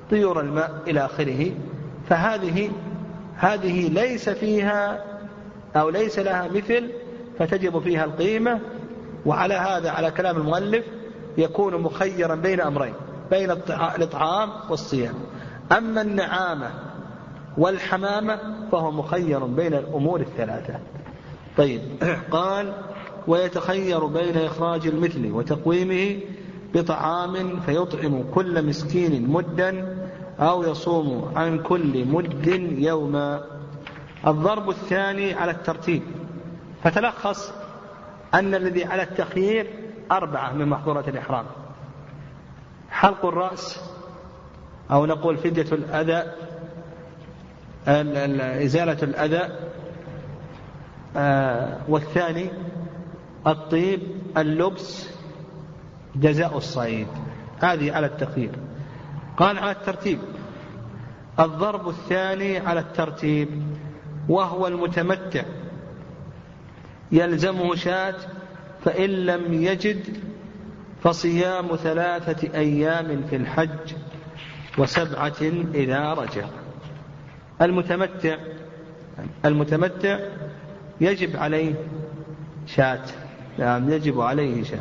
طيور 0.10 0.42
الماء 0.42 0.72
إلى 0.88 1.06
آخره. 1.06 1.52
فهذه 2.10 2.72
هذه 3.36 3.88
ليس 3.90 4.30
فيها 4.30 5.04
أو 5.76 5.90
ليس 5.90 6.20
لها 6.20 6.48
مثل 6.48 6.92
فتجب 7.40 7.80
فيها 7.80 8.06
القيمة. 8.06 8.60
وعلى 9.26 9.54
هذا 9.54 9.90
على 9.90 10.12
كلام 10.12 10.38
المؤلف 10.38 10.86
يكون 11.38 11.82
مخيرا 11.82 12.36
بين 12.36 12.62
أمرين 12.62 12.94
بين 13.32 13.52
الإطعام 13.96 14.50
والصيام. 14.70 15.14
أما 15.72 16.02
النعامة 16.02 16.72
والحمامة 17.58 18.40
فهو 18.72 18.92
مخير 18.92 19.46
بين 19.46 19.74
الأمور 19.74 20.20
الثلاثة. 20.20 20.80
طيب 21.60 21.82
قال 22.32 22.74
ويتخير 23.28 24.06
بين 24.06 24.38
إخراج 24.38 24.88
المثل 24.88 25.32
وتقويمه 25.32 26.20
بطعام 26.74 27.60
فيطعم 27.60 28.24
كل 28.34 28.66
مسكين 28.66 29.30
مدا 29.30 29.98
أو 30.40 30.64
يصوم 30.64 31.32
عن 31.36 31.60
كل 31.60 32.06
مد 32.06 32.48
يوما 32.78 33.44
الضرب 34.28 34.70
الثاني 34.70 35.34
على 35.34 35.52
الترتيب. 35.52 36.02
فتلخص 36.84 37.54
أن 38.34 38.56
الذي 38.56 38.86
على 38.86 39.04
التخيير 39.04 39.68
أربعة 40.12 40.54
من 40.54 40.66
محظورات 40.66 41.10
الإحرام. 41.10 41.46
حلق 42.90 43.26
الرأس 43.26 43.80
أو 44.92 45.06
نقول 45.06 45.38
فدية 45.38 45.72
الأذى 45.72 46.32
إزالة 48.66 49.04
الأذى 49.04 49.50
والثاني 51.88 52.50
الطيب 53.48 54.00
اللبس 54.38 55.10
جزاء 56.16 56.58
الصعيد. 56.58 57.08
هذه 57.60 57.94
على 57.94 58.06
التخيير 58.06 58.52
قال 59.38 59.58
على 59.58 59.72
الترتيب. 59.72 60.20
الضرب 61.40 61.90
الثاني 61.90 62.58
على 62.58 62.80
الترتيب 62.80 63.50
وهو 64.30 64.68
المتمتع. 64.68 65.44
يلزمه 67.12 67.76
شاة 67.76 68.16
فإن 68.86 69.10
لم 69.10 69.54
يجد 69.54 70.18
فصيام 71.04 71.76
ثلاثة 71.76 72.54
أيام 72.54 73.24
في 73.30 73.36
الحج 73.36 73.94
وسبعة 74.78 75.42
إذا 75.74 76.14
رجع. 76.14 76.46
المتمتع 77.62 78.38
المتمتع 79.46 80.20
يجب 81.02 81.38
عليه 81.38 81.76
شاة. 82.66 83.02
نعم 83.58 83.90
يجب 83.90 84.22
عليه 84.22 84.64
شاة. 84.64 84.80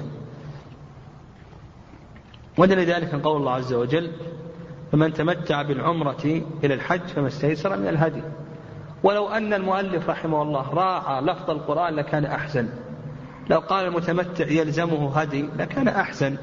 ودل 2.58 2.78
ذلك 2.78 3.14
قول 3.14 3.36
الله 3.36 3.52
عز 3.52 3.72
وجل 3.72 4.10
فمن 4.92 5.12
تمتع 5.12 5.62
بالعمرة 5.62 6.42
إلى 6.64 6.74
الحج 6.74 7.00
فما 7.00 7.26
استيسر 7.28 7.76
من 7.76 7.88
الهدي. 7.88 8.22
ولو 9.02 9.28
أن 9.28 9.54
المؤلف 9.54 10.10
رحمه 10.10 10.42
الله 10.42 10.74
راعى 10.74 11.22
لفظ 11.22 11.50
القرآن 11.50 11.94
لكان 11.94 12.24
أحسن. 12.24 12.68
لو 13.50 13.58
قال 13.58 13.86
المتمتع 13.86 14.46
يلزمه 14.46 15.18
هدي 15.20 15.48
لكان 15.58 15.88
أحسن. 15.88 16.36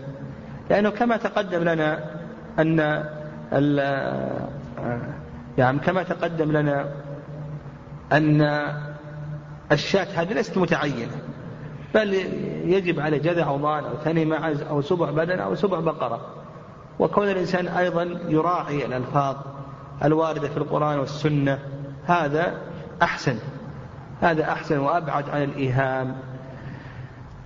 لأنه 0.69 0.89
كما 0.89 1.17
تقدم 1.17 1.63
لنا 1.63 2.11
أن 2.59 3.03
يعني 5.57 5.79
كما 5.79 6.03
تقدم 6.03 6.51
لنا 6.51 6.91
أن 8.13 8.41
الشاة 9.71 10.07
هذه 10.21 10.33
ليست 10.33 10.57
متعينة 10.57 11.21
بل 11.95 12.13
يجب 12.65 12.99
عليه 12.99 13.17
جذع 13.17 13.47
أو 13.47 13.57
ضان 13.57 13.83
أو 13.83 13.95
ثني 14.03 14.25
معز 14.25 14.61
أو 14.61 14.81
سبع 14.81 15.11
بدن 15.11 15.39
أو 15.39 15.55
سبع 15.55 15.79
بقرة. 15.79 16.21
وكون 16.99 17.29
الإنسان 17.29 17.67
أيضا 17.67 18.03
يراعي 18.27 18.85
الألفاظ 18.85 19.35
الواردة 20.03 20.49
في 20.49 20.57
القرآن 20.57 20.99
والسنة 20.99 21.59
هذا 22.05 22.61
أحسن 23.01 23.37
هذا 24.21 24.43
أحسن 24.43 24.79
وأبعد 24.79 25.29
عن 25.29 25.43
الإيهام. 25.43 26.17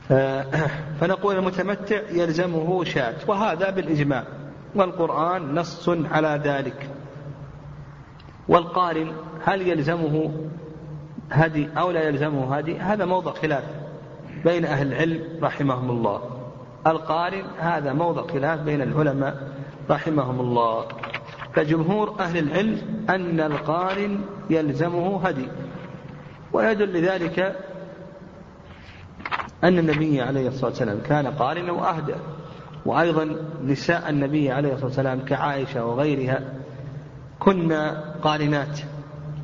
فنقول 1.00 1.36
المتمتع 1.36 2.02
يلزمه 2.12 2.84
شاة 2.84 3.16
وهذا 3.28 3.70
بالإجماع. 3.70 4.24
والقرآن 4.76 5.56
نص 5.56 5.90
على 5.90 6.42
ذلك. 6.44 6.90
والقارن 8.48 9.12
هل 9.46 9.68
يلزمه 9.68 10.32
هدي 11.32 11.70
أو 11.78 11.92
لا 11.92 12.08
يلزمه 12.08 12.58
هدي 12.58 12.78
هذا 12.78 13.06
موضع 13.06 13.34
خلاف 13.34 13.64
بين 14.44 14.66
أهل 14.66 14.88
العلم 14.88 15.24
رحمهم 15.44 15.90
الله. 15.90 16.22
القارن 16.88 17.44
هذا 17.60 17.94
موضع 17.94 18.28
خلاف 18.28 18.60
بين 18.60 18.82
العلماء 18.82 19.52
رحمهم 19.90 20.40
الله. 20.40 20.86
فجمهور 21.54 22.16
أهل 22.20 22.38
العلم 22.38 23.06
أن 23.10 23.40
القارن 23.40 24.22
يلزمه 24.50 25.28
هدي. 25.28 25.48
ويدل 26.54 26.94
لذلك 26.94 27.56
أن 29.64 29.80
النبي 29.80 30.22
عليه 30.22 30.48
الصلاة 30.48 30.70
والسلام 30.70 31.00
كان 31.00 31.28
قارنا 31.28 31.72
وأهدى. 31.72 32.16
وأيضا 32.86 33.36
نساء 33.64 34.10
النبي 34.10 34.52
عليه 34.52 34.74
الصلاة 34.74 34.86
والسلام 34.86 35.20
كعائشة 35.20 35.86
وغيرها 35.86 36.54
كنا 37.40 38.14
قارنات. 38.24 38.80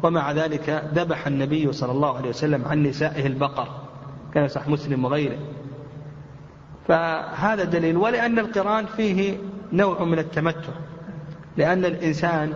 ومع 0.06 0.32
ذلك 0.32 0.84
ذبح 0.94 1.28
النبي 1.28 1.74
صلى 1.74 1.92
الله 1.92 2.18
عليه 2.18 2.30
وسلم 2.30 2.66
عن 2.66 2.84
نسائه 2.84 3.28
البقر 3.28 3.68
كان 4.34 4.48
صح 4.48 4.68
مسلم 4.68 5.06
وغيره. 5.06 5.38
فهذا 6.88 7.64
دليل 7.64 7.98
ولأن 7.98 8.40
القرآن 8.40 8.86
فيه 8.86 9.38
نوع 9.74 10.04
من 10.04 10.20
التمتع 10.20 10.74
لأن 11.58 11.86
الإنسان 11.86 12.54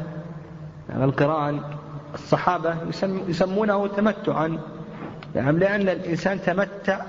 يعني 0.89 1.03
القرآن 1.03 1.61
الصحابة 2.13 2.75
يسمونه 3.27 3.87
تمتعا 3.87 4.59
يعني 5.35 5.59
لأن 5.59 5.89
الإنسان 5.89 6.41
تمتع 6.41 7.01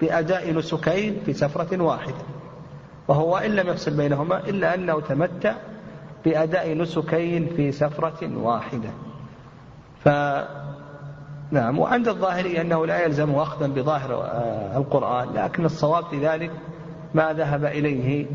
بأداء 0.00 0.54
نسكين 0.54 1.20
في 1.26 1.32
سفرة 1.32 1.82
واحدة 1.82 2.24
وهو 3.08 3.36
إن 3.36 3.50
لم 3.50 3.68
يفصل 3.68 3.96
بينهما 3.96 4.38
إلا 4.38 4.74
أنه 4.74 5.00
تمتع 5.00 5.54
بأداء 6.24 6.74
نسكين 6.76 7.48
في 7.56 7.72
سفرة 7.72 8.36
واحدة. 8.36 8.90
نعم 11.50 11.78
وعند 11.78 12.08
الظاهري 12.08 12.60
أنه 12.60 12.86
لا 12.86 13.04
يلزم 13.04 13.34
أخذا 13.34 13.66
بظاهر 13.66 14.14
آه، 14.14 14.76
القرآن 14.76 15.28
لكن 15.34 15.64
الصواب 15.64 16.04
في 16.04 16.26
ذلك 16.26 16.50
ما 17.14 17.32
ذهب 17.32 17.64
إليه 17.64 18.26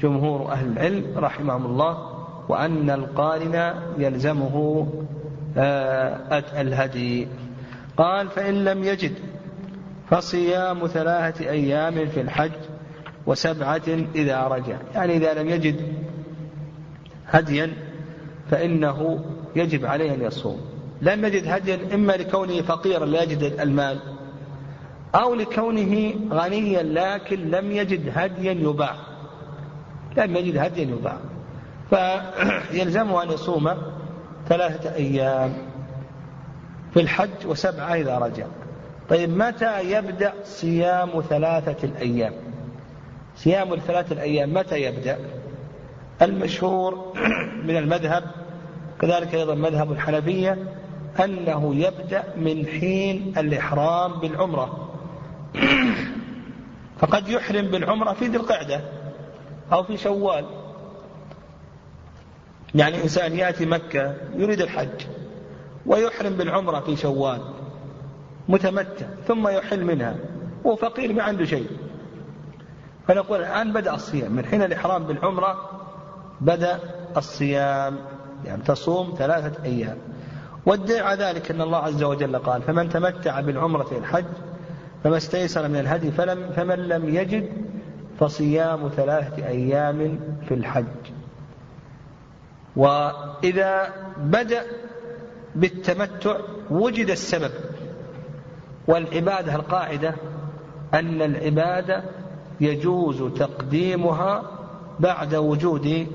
جمهور 0.00 0.52
أهل 0.52 0.72
العلم 0.72 1.04
رحمهم 1.16 1.66
الله 1.66 2.16
وأن 2.48 2.90
القارن 2.90 3.74
يلزمه 3.98 4.86
آه، 5.56 6.60
الهدي. 6.60 7.28
قال 7.96 8.28
فإن 8.28 8.64
لم 8.64 8.84
يجد 8.84 9.12
فصيام 10.10 10.86
ثلاثة 10.86 11.50
أيام 11.50 12.06
في 12.06 12.20
الحج 12.20 12.52
وسبعة 13.26 13.82
إذا 14.14 14.42
رجع. 14.42 14.76
يعني 14.94 15.16
إذا 15.16 15.42
لم 15.42 15.48
يجد 15.48 15.76
هديا 17.26 17.72
فإنه 18.50 19.24
يجب 19.56 19.86
عليه 19.86 20.14
أن 20.14 20.22
يصوم. 20.22 20.75
لم 21.02 21.24
يجد 21.24 21.48
هديا 21.48 21.94
إما 21.94 22.12
لكونه 22.12 22.62
فقيرا 22.62 23.06
لا 23.06 23.22
يجد 23.22 23.60
المال 23.60 23.98
أو 25.14 25.34
لكونه 25.34 26.14
غنيا 26.30 26.82
لكن 26.82 27.50
لم 27.50 27.72
يجد 27.72 28.12
هديا 28.14 28.52
يباع. 28.52 28.96
لم 30.16 30.36
يجد 30.36 30.56
هديا 30.56 30.84
يباع. 30.84 31.18
فيلزمه 31.90 33.22
أن 33.22 33.30
يصوم 33.30 33.70
ثلاثة 34.48 34.94
أيام 34.94 35.52
في 36.94 37.00
الحج 37.00 37.46
وسبعة 37.46 37.94
إذا 37.94 38.18
رجع. 38.18 38.46
طيب 39.08 39.30
متى 39.30 39.90
يبدأ 39.90 40.32
صيام 40.44 41.22
ثلاثة 41.28 41.84
الأيام؟ 41.84 42.32
صيام 43.36 43.72
الثلاثة 43.72 44.12
الأيام 44.12 44.54
متى 44.54 44.82
يبدأ؟ 44.82 45.18
المشهور 46.22 47.12
من 47.64 47.76
المذهب 47.76 48.24
كذلك 49.00 49.34
أيضا 49.34 49.54
مذهب 49.54 49.92
الحنفية 49.92 50.58
أنه 51.24 51.74
يبدأ 51.74 52.24
من 52.36 52.66
حين 52.66 53.34
الإحرام 53.38 54.20
بالعمرة. 54.20 54.88
فقد 57.00 57.28
يحرم 57.28 57.66
بالعمرة 57.66 58.12
في 58.12 58.26
ذي 58.26 58.36
القعدة 58.36 58.80
أو 59.72 59.82
في 59.82 59.96
شوال. 59.96 60.44
يعني 62.74 63.02
إنسان 63.02 63.32
يأتي 63.32 63.66
مكة 63.66 64.14
يريد 64.34 64.60
الحج 64.60 65.06
ويحرم 65.86 66.32
بالعمرة 66.32 66.80
في 66.80 66.96
شوال 66.96 67.40
متمتع 68.48 69.06
ثم 69.28 69.48
يحل 69.48 69.84
منها 69.84 70.16
هو 70.66 70.76
فقير 70.76 71.12
ما 71.12 71.22
عنده 71.22 71.44
شيء. 71.44 71.66
فنقول 73.08 73.40
الآن 73.40 73.72
بدأ 73.72 73.94
الصيام 73.94 74.32
من 74.32 74.44
حين 74.44 74.62
الإحرام 74.62 75.04
بالعمرة 75.04 75.70
بدأ 76.40 76.80
الصيام. 77.16 77.98
يعني 78.44 78.62
تصوم 78.62 79.14
ثلاثة 79.18 79.64
أيام. 79.64 79.98
وادعى 80.66 81.16
ذلك 81.16 81.50
أن 81.50 81.60
الله 81.60 81.78
عز 81.78 82.02
وجل 82.02 82.38
قال 82.38 82.62
فمن 82.62 82.88
تمتع 82.88 83.40
بالعمرة 83.40 83.98
الحج 83.98 84.24
فما 85.04 85.16
استيسر 85.16 85.68
من 85.68 85.76
الهدي 85.76 86.10
فلم 86.10 86.50
فمن 86.56 86.76
لم 86.88 87.14
يجد 87.14 87.48
فصيام 88.20 88.88
ثلاثة 88.88 89.46
أيام 89.46 90.18
في 90.48 90.54
الحج. 90.54 90.84
وإذا 92.76 93.88
بدأ 94.16 94.62
بالتمتع 95.54 96.36
وجد 96.70 97.10
السبب 97.10 97.50
والعبادة 98.86 99.54
القاعدة 99.54 100.14
أن 100.94 101.22
العبادة 101.22 102.02
يجوز 102.60 103.22
تقديمها 103.22 104.42
بعد 105.00 105.34
وجود 105.34 106.06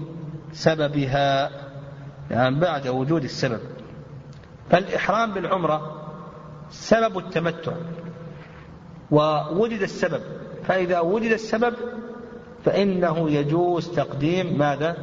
سببها 0.53 1.49
يعني 2.31 2.59
بعد 2.59 2.87
وجود 2.87 3.23
السبب. 3.23 3.59
فالإحرام 4.69 5.33
بالعمرة 5.33 6.01
سبب 6.69 7.17
التمتع 7.17 7.73
ووجد 9.11 9.81
السبب 9.81 10.21
فإذا 10.63 10.99
وجد 10.99 11.31
السبب 11.31 11.73
فإنه 12.65 13.29
يجوز 13.29 13.89
تقديم 13.89 14.57
ماذا؟ 14.57 14.97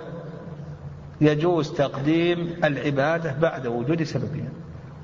يجوز 1.20 1.72
تقديم 1.72 2.60
العبادة 2.64 3.32
بعد 3.32 3.66
وجود 3.66 4.02
سببها 4.02 4.48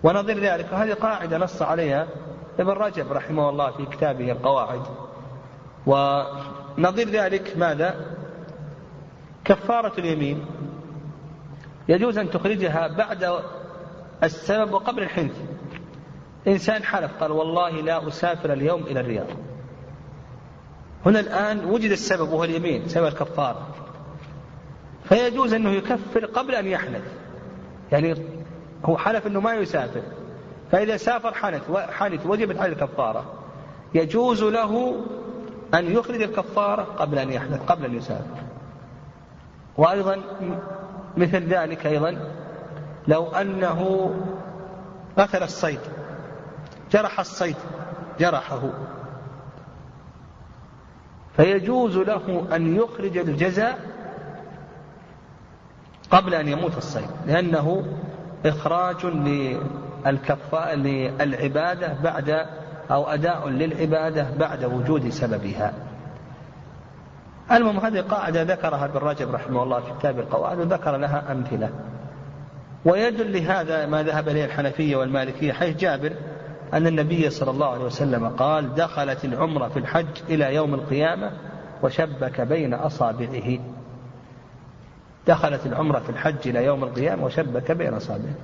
ونظير 0.03 0.41
ذلك 0.41 0.75
هذه 0.75 0.93
قاعدة 0.93 1.39
نص 1.39 1.63
عليها 1.63 2.07
ابن 2.59 2.71
رجب 2.71 3.13
رحمه 3.13 3.49
الله 3.49 3.71
في 3.71 3.87
كتابه 3.87 4.33
القواعد 4.33 4.81
ونظير 5.87 7.09
ذلك 7.09 7.57
ماذا؟ 7.57 7.95
كفارة 9.45 10.01
اليمين 10.01 10.47
يجوز 11.89 12.19
أن 12.19 12.31
تخرجها 12.31 12.89
بعد 12.89 13.25
السبب 14.23 14.73
وقبل 14.73 15.03
الحنث. 15.03 15.37
إنسان 16.47 16.83
حلف 16.83 17.11
قال 17.21 17.33
والله 17.33 17.71
لا 17.71 18.09
أسافر 18.09 18.53
اليوم 18.53 18.83
إلى 18.83 19.01
الرياض. 19.01 19.27
هنا 21.07 21.21
الآن 21.21 21.65
وجد 21.65 21.91
السبب 21.91 22.29
وهو 22.33 22.45
اليمين 22.45 22.89
سبب 22.89 23.07
الكفارة 23.07 23.67
فيجوز 25.05 25.55
أنه 25.55 25.71
يكفر 25.71 26.25
قبل 26.25 26.55
أن 26.55 26.67
يحنث 26.67 27.03
يعني 27.93 28.15
هو 28.85 28.97
حلف 28.97 29.27
أنه 29.27 29.41
ما 29.41 29.55
يسافر. 29.55 30.03
فإذا 30.73 30.97
سافر 30.97 31.35
حنث 31.35 31.71
حنث 31.73 32.27
وجبت 32.27 32.59
عليه 32.59 32.73
الكفارة. 32.73 33.25
يجوز 33.95 34.43
له 34.45 35.05
أن 35.75 35.93
يخرج 35.93 36.23
الكفارة 36.23 36.83
قبل 36.83 37.19
أن 37.19 37.33
يحنث 37.33 37.63
قبل 37.63 37.85
أن 37.85 37.95
يسافر. 37.95 38.43
وأيضا 39.77 40.23
مثل 41.17 41.43
ذلك 41.47 41.87
أيضا 41.87 42.19
لو 43.09 43.27
أنه 43.29 44.11
قتل 45.19 45.43
الصيد 45.43 45.81
جرح 46.93 47.21
الصيد 47.21 47.57
جرحه. 48.21 48.61
فيجوز 51.37 51.97
له 51.99 52.47
أن 52.57 52.77
يخرج 52.77 53.19
الجزاء 53.19 53.79
قبل 56.11 56.35
أن 56.35 56.49
يموت 56.49 56.77
الصيد 56.77 57.09
لأنه 57.27 57.85
إخراج 58.47 59.07
للكفاء 59.07 60.75
للعبادة 60.75 61.95
بعد 62.03 62.47
أو 62.91 63.05
أداء 63.05 63.49
للعبادة 63.49 64.27
بعد 64.39 64.65
وجود 64.65 65.09
سببها. 65.09 65.73
المهم 67.53 67.79
هذه 67.79 68.01
قاعدة 68.01 68.43
ذكرها 68.43 68.85
ابن 68.85 68.99
رجب 68.99 69.35
رحمه 69.35 69.63
الله 69.63 69.81
في 69.81 69.93
كتاب 69.99 70.19
القواعد 70.19 70.59
وذكر 70.59 70.97
لها 70.97 71.33
أمثلة. 71.33 71.71
ويدل 72.85 73.33
لهذا 73.33 73.87
ما 73.87 74.03
ذهب 74.03 74.29
إليه 74.29 74.45
الحنفية 74.45 74.97
والمالكية 74.97 75.53
حيث 75.53 75.77
جابر 75.77 76.13
أن 76.73 76.87
النبي 76.87 77.31
صلى 77.31 77.51
الله 77.51 77.71
عليه 77.71 77.85
وسلم 77.85 78.29
قال 78.29 78.75
دخلت 78.75 79.25
العمرة 79.25 79.69
في 79.69 79.79
الحج 79.79 80.07
إلى 80.29 80.55
يوم 80.55 80.75
القيامة 80.75 81.31
وشبك 81.83 82.41
بين 82.41 82.75
أصابعه. 82.75 83.59
دخلت 85.27 85.67
العمرة 85.67 85.99
في 85.99 86.11
الحج 86.11 86.49
إلى 86.49 86.65
يوم 86.65 86.85
القيامة 86.85 87.25
وشبك 87.25 87.73
بين 87.73 87.95
أصابعه. 87.95 88.35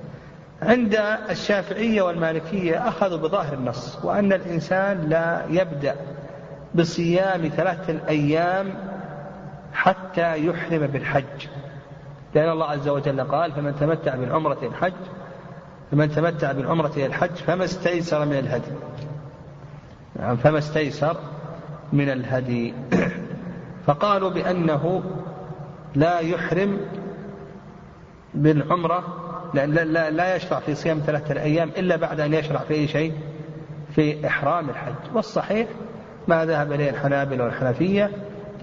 عند 0.61 0.95
الشافعية 1.29 2.01
والمالكية 2.01 2.87
أخذوا 2.87 3.17
بظاهر 3.17 3.53
النص 3.53 3.99
وأن 4.03 4.33
الإنسان 4.33 5.09
لا 5.09 5.45
يبدأ 5.49 5.95
بصيام 6.75 7.47
ثلاثة 7.47 7.99
أيام 8.09 8.73
حتى 9.73 10.45
يحرم 10.45 10.87
بالحج. 10.87 11.47
لأن 12.35 12.49
الله 12.49 12.65
عز 12.65 12.87
وجل 12.87 13.21
قال 13.21 13.51
فمن 13.51 13.75
تمتع 13.75 14.15
بالعمرة 14.15 14.57
إلى 14.57 14.67
الحج 14.67 14.93
فمن 15.91 16.11
تمتع 16.11 16.51
بالعمرة 16.51 16.91
إلى 16.97 17.05
الحج 17.05 17.35
فما 17.35 17.63
استيسر 17.63 18.25
من 18.25 18.33
الهدي. 18.33 18.71
نعم 20.19 20.37
فما 20.37 20.57
استيسر 20.57 21.17
من 21.93 22.09
الهدي. 22.09 22.73
فقالوا 23.87 24.29
بأنه 24.29 25.03
لا 25.95 26.19
يحرم 26.19 26.79
بالعمرة 28.33 29.03
لا, 29.53 29.65
لا, 29.65 30.09
لا 30.09 30.35
يشرع 30.35 30.59
في 30.59 30.75
صيام 30.75 30.99
ثلاثة 31.05 31.41
أيام 31.41 31.69
إلا 31.77 31.95
بعد 31.95 32.19
أن 32.19 32.33
يشرع 32.33 32.59
في 32.59 32.73
أي 32.73 32.87
شيء 32.87 33.13
في 33.95 34.27
إحرام 34.27 34.69
الحج. 34.69 35.15
والصحيح 35.15 35.67
ما 36.27 36.45
ذهب 36.45 36.71
إليه 36.71 36.89
الحنابلة 36.89 37.43
والحنفية 37.43 38.11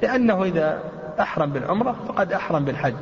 لأنه 0.02 0.44
إذا 0.44 0.82
أحرم 1.20 1.50
بالعمرة 1.50 1.96
فقد 2.08 2.32
أحرم 2.32 2.64
بالحج. 2.64 2.94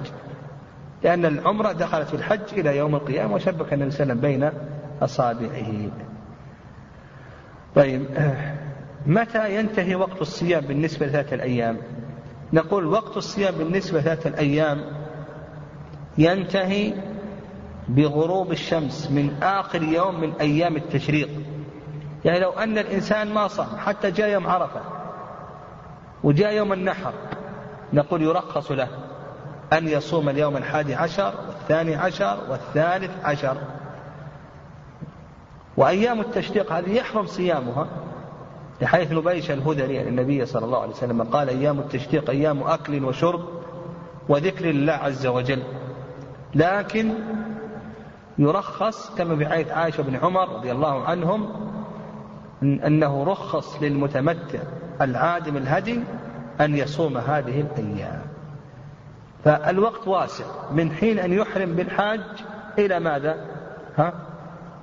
لأن 1.02 1.24
العمرة 1.24 1.72
دخلت 1.72 2.08
في 2.08 2.14
الحج 2.14 2.40
إلى 2.52 2.76
يوم 2.76 2.94
القيامة 2.94 3.34
وشبك 3.34 3.72
النبي 3.72 3.90
صلى 3.90 4.02
الله 4.02 4.26
عليه 4.26 4.36
وسلم 4.36 4.50
بين 4.50 4.50
أصابعه. 5.02 5.90
طيب 7.74 8.06
متى 9.06 9.58
ينتهي 9.58 9.94
وقت 9.94 10.20
الصيام 10.20 10.60
بالنسبة 10.60 11.06
لثلاثة 11.06 11.34
الأيام؟ 11.34 11.76
نقول 12.52 12.86
وقت 12.86 13.16
الصيام 13.16 13.54
بالنسبة 13.54 13.98
لثلاثة 13.98 14.28
الأيام 14.28 14.84
ينتهي 16.18 16.92
بغروب 17.88 18.52
الشمس 18.52 19.10
من 19.10 19.42
آخر 19.42 19.82
يوم 19.82 20.20
من 20.20 20.32
أيام 20.40 20.76
التشريق. 20.76 21.28
يعني 22.24 22.40
لو 22.40 22.50
أن 22.50 22.78
الإنسان 22.78 23.34
ما 23.34 23.48
صام 23.48 23.76
حتى 23.78 24.10
جاء 24.10 24.28
يوم 24.28 24.46
عرفة 24.46 24.80
وجاء 26.24 26.52
يوم 26.52 26.72
النحر 26.72 27.12
نقول 27.92 28.22
يرخص 28.22 28.72
له. 28.72 28.88
أن 29.72 29.88
يصوم 29.88 30.28
اليوم 30.28 30.56
الحادي 30.56 30.94
عشر 30.94 31.34
والثاني 31.48 31.94
عشر 31.94 32.38
والثالث 32.50 33.10
عشر. 33.24 33.56
وأيام 35.76 36.20
التشريق 36.20 36.72
هذه 36.72 36.90
يحرم 36.90 37.26
صيامها 37.26 37.86
لحيث 38.80 39.12
نبيش 39.12 39.50
الهذلي 39.50 39.98
عن 39.98 40.06
النبي 40.06 40.46
صلى 40.46 40.64
الله 40.64 40.80
عليه 40.82 40.92
وسلم. 40.92 41.22
قال 41.22 41.48
أيام 41.48 41.78
التشريق 41.78 42.30
أيام 42.30 42.62
أكل 42.62 43.04
وشرب 43.04 43.44
وذكر 44.28 44.64
لله 44.64 44.92
عز 44.92 45.26
وجل. 45.26 45.62
لكن 46.54 47.14
يرخص 48.38 49.14
كما 49.14 49.36
في 49.36 49.46
حديث 49.46 49.68
عائشة 49.70 50.02
بن 50.02 50.16
عمر 50.16 50.48
رضي 50.48 50.72
الله 50.72 51.04
عنهم 51.04 51.48
أنه 52.62 53.24
رخص 53.24 53.82
للمتمتع 53.82 54.58
العادم 55.00 55.56
الهدي 55.56 56.00
أن 56.60 56.76
يصوم 56.76 57.16
هذه 57.18 57.60
الأيام. 57.60 58.25
فالوقت 59.44 60.08
واسع. 60.08 60.44
من 60.72 60.92
حين 60.92 61.18
أن 61.18 61.32
يحرم 61.32 61.72
بالحاج 61.72 62.20
إلى 62.78 63.00
ماذا؟ 63.00 63.36
ها؟ 63.96 64.12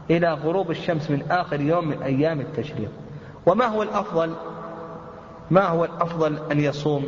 إلى 0.09 0.33
غروب 0.33 0.71
الشمس 0.71 1.11
من 1.11 1.31
آخر 1.31 1.61
يوم 1.61 1.87
من 1.87 2.01
أيام 2.01 2.39
التشريق. 2.41 2.89
وما 3.45 3.65
هو 3.65 3.83
الأفضل؟ 3.83 4.33
ما 5.51 5.67
هو 5.67 5.85
الأفضل 5.85 6.39
أن 6.51 6.59
يصوم 6.59 7.03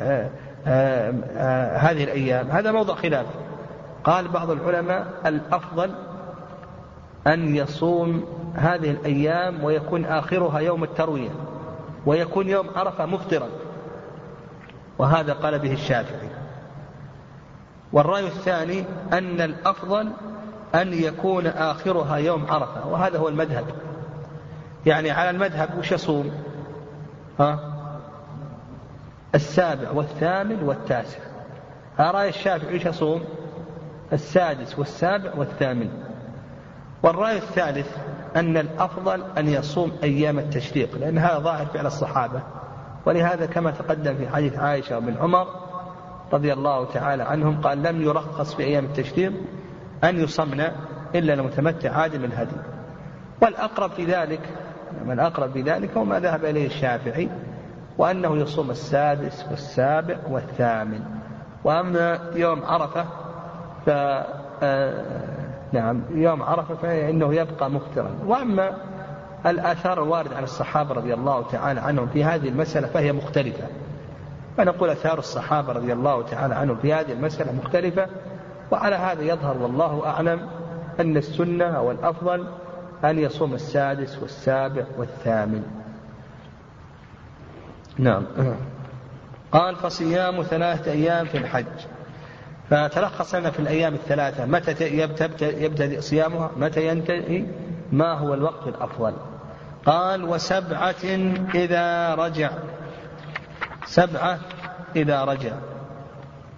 آآ 0.00 0.30
آآ 0.66 1.14
آآ 1.36 1.76
هذه 1.76 2.04
الأيام؟ 2.04 2.50
هذا 2.50 2.72
موضع 2.72 2.94
خلاف. 2.94 3.26
قال 4.04 4.28
بعض 4.28 4.50
العلماء 4.50 5.06
الأفضل 5.26 5.90
أن 7.26 7.56
يصوم 7.56 8.24
هذه 8.54 8.90
الأيام 8.90 9.64
ويكون 9.64 10.04
آخرها 10.04 10.58
يوم 10.58 10.84
التروية 10.84 11.30
ويكون 12.06 12.48
يوم 12.48 12.66
عرفة 12.76 13.06
مفطرا 13.06 13.48
وهذا 14.98 15.32
قال 15.32 15.58
به 15.58 15.72
الشافعي. 15.72 16.28
والرأي 17.92 18.26
الثاني 18.26 18.84
أن 19.12 19.40
الأفضل 19.40 20.12
أن 20.74 20.92
يكون 20.92 21.46
آخرها 21.46 22.16
يوم 22.16 22.46
عرفة 22.50 22.86
وهذا 22.86 23.18
هو 23.18 23.28
المذهب. 23.28 23.64
يعني 24.86 25.10
على 25.10 25.30
المذهب 25.30 25.78
وش 25.78 25.92
يصوم؟ 25.92 26.32
ها؟ 27.40 27.58
السابع 29.34 29.90
والثامن 29.90 30.62
والتاسع. 30.62 31.18
رأي 31.98 32.28
الشافعي 32.28 32.76
وش 32.76 32.86
يصوم؟ 32.86 33.24
السادس 34.12 34.78
والسابع 34.78 35.34
والثامن. 35.36 35.88
والرأي 37.02 37.36
الثالث 37.36 37.96
أن 38.36 38.56
الأفضل 38.56 39.22
أن 39.38 39.48
يصوم 39.48 39.92
أيام 40.02 40.38
التشريق 40.38 40.98
لأن 40.98 41.18
هذا 41.18 41.38
ظاهر 41.38 41.66
فعل 41.66 41.86
الصحابة. 41.86 42.42
ولهذا 43.06 43.46
كما 43.46 43.70
تقدم 43.70 44.14
في 44.14 44.28
حديث 44.28 44.58
عائشة 44.58 44.94
وابن 44.94 45.16
عمر 45.16 45.63
رضي 46.32 46.52
الله 46.52 46.84
تعالى 46.84 47.22
عنهم 47.22 47.60
قال 47.60 47.82
لم 47.82 48.02
يرخص 48.02 48.54
في 48.54 48.62
أيام 48.62 48.84
التشريق 48.84 49.32
أن 50.04 50.20
يصمن 50.20 50.60
إلا 51.14 51.34
المتمتع 51.34 51.90
عادم 51.92 52.24
الهدي. 52.24 52.56
والأقرب 53.42 53.90
في 53.90 54.04
ذلك 54.04 54.40
من 55.04 55.12
الأقرب 55.12 55.52
في 55.52 55.62
ذلك 55.62 55.96
هو 55.96 56.04
ما 56.04 56.20
ذهب 56.20 56.44
إليه 56.44 56.66
الشافعي 56.66 57.28
وأنه 57.98 58.36
يصوم 58.36 58.70
السادس 58.70 59.46
والسابع 59.50 60.16
والثامن. 60.30 61.00
وأما 61.64 62.18
يوم 62.34 62.64
عرفة 62.64 63.04
ف 63.86 63.90
آه، 64.62 65.04
نعم 65.72 66.02
يوم 66.10 66.42
عرفة 66.42 66.74
فإنه 66.74 67.34
يبقى 67.34 67.70
مفترا 67.70 68.10
وأما 68.26 68.76
الآثار 69.46 70.02
الواردة 70.02 70.36
عن 70.36 70.42
الصحابة 70.42 70.94
رضي 70.94 71.14
الله 71.14 71.48
تعالى 71.50 71.80
عنهم 71.80 72.06
في 72.06 72.24
هذه 72.24 72.48
المسألة 72.48 72.86
فهي 72.86 73.12
مختلفة. 73.12 73.64
فنقول 74.56 74.90
آثار 74.90 75.18
الصحابة 75.18 75.72
رضي 75.72 75.92
الله 75.92 76.22
تعالى 76.22 76.54
عنهم 76.54 76.76
في 76.76 76.92
هذه 76.92 77.12
المسألة 77.12 77.52
مختلفة 77.52 78.08
وعلى 78.70 78.96
هذا 78.96 79.22
يظهر 79.22 79.58
والله 79.58 80.06
أعلم 80.06 80.48
أن 81.00 81.16
السنة 81.16 81.64
أو 81.64 81.90
الأفضل 81.90 82.46
أن 83.04 83.18
يصوم 83.18 83.54
السادس 83.54 84.18
والسابع 84.22 84.84
والثامن. 84.98 85.62
نعم. 87.98 88.24
قال 89.52 89.76
فصيام 89.76 90.42
ثلاثة 90.42 90.92
أيام 90.92 91.26
في 91.26 91.38
الحج. 91.38 91.66
فتلخص 92.70 93.34
لنا 93.34 93.50
في 93.50 93.58
الأيام 93.58 93.94
الثلاثة 93.94 94.46
متى 94.46 94.98
يبتدئ 95.38 96.00
صيامها؟ 96.00 96.50
متى 96.56 96.88
ينتهي؟ 96.88 97.44
ما 97.92 98.12
هو 98.12 98.34
الوقت 98.34 98.68
الأفضل؟ 98.68 99.12
قال 99.86 100.24
وسبعة 100.24 101.04
إذا 101.54 102.14
رجع. 102.14 102.50
سبعة 103.84 104.38
إذا 104.96 105.24
رجع. 105.24 105.52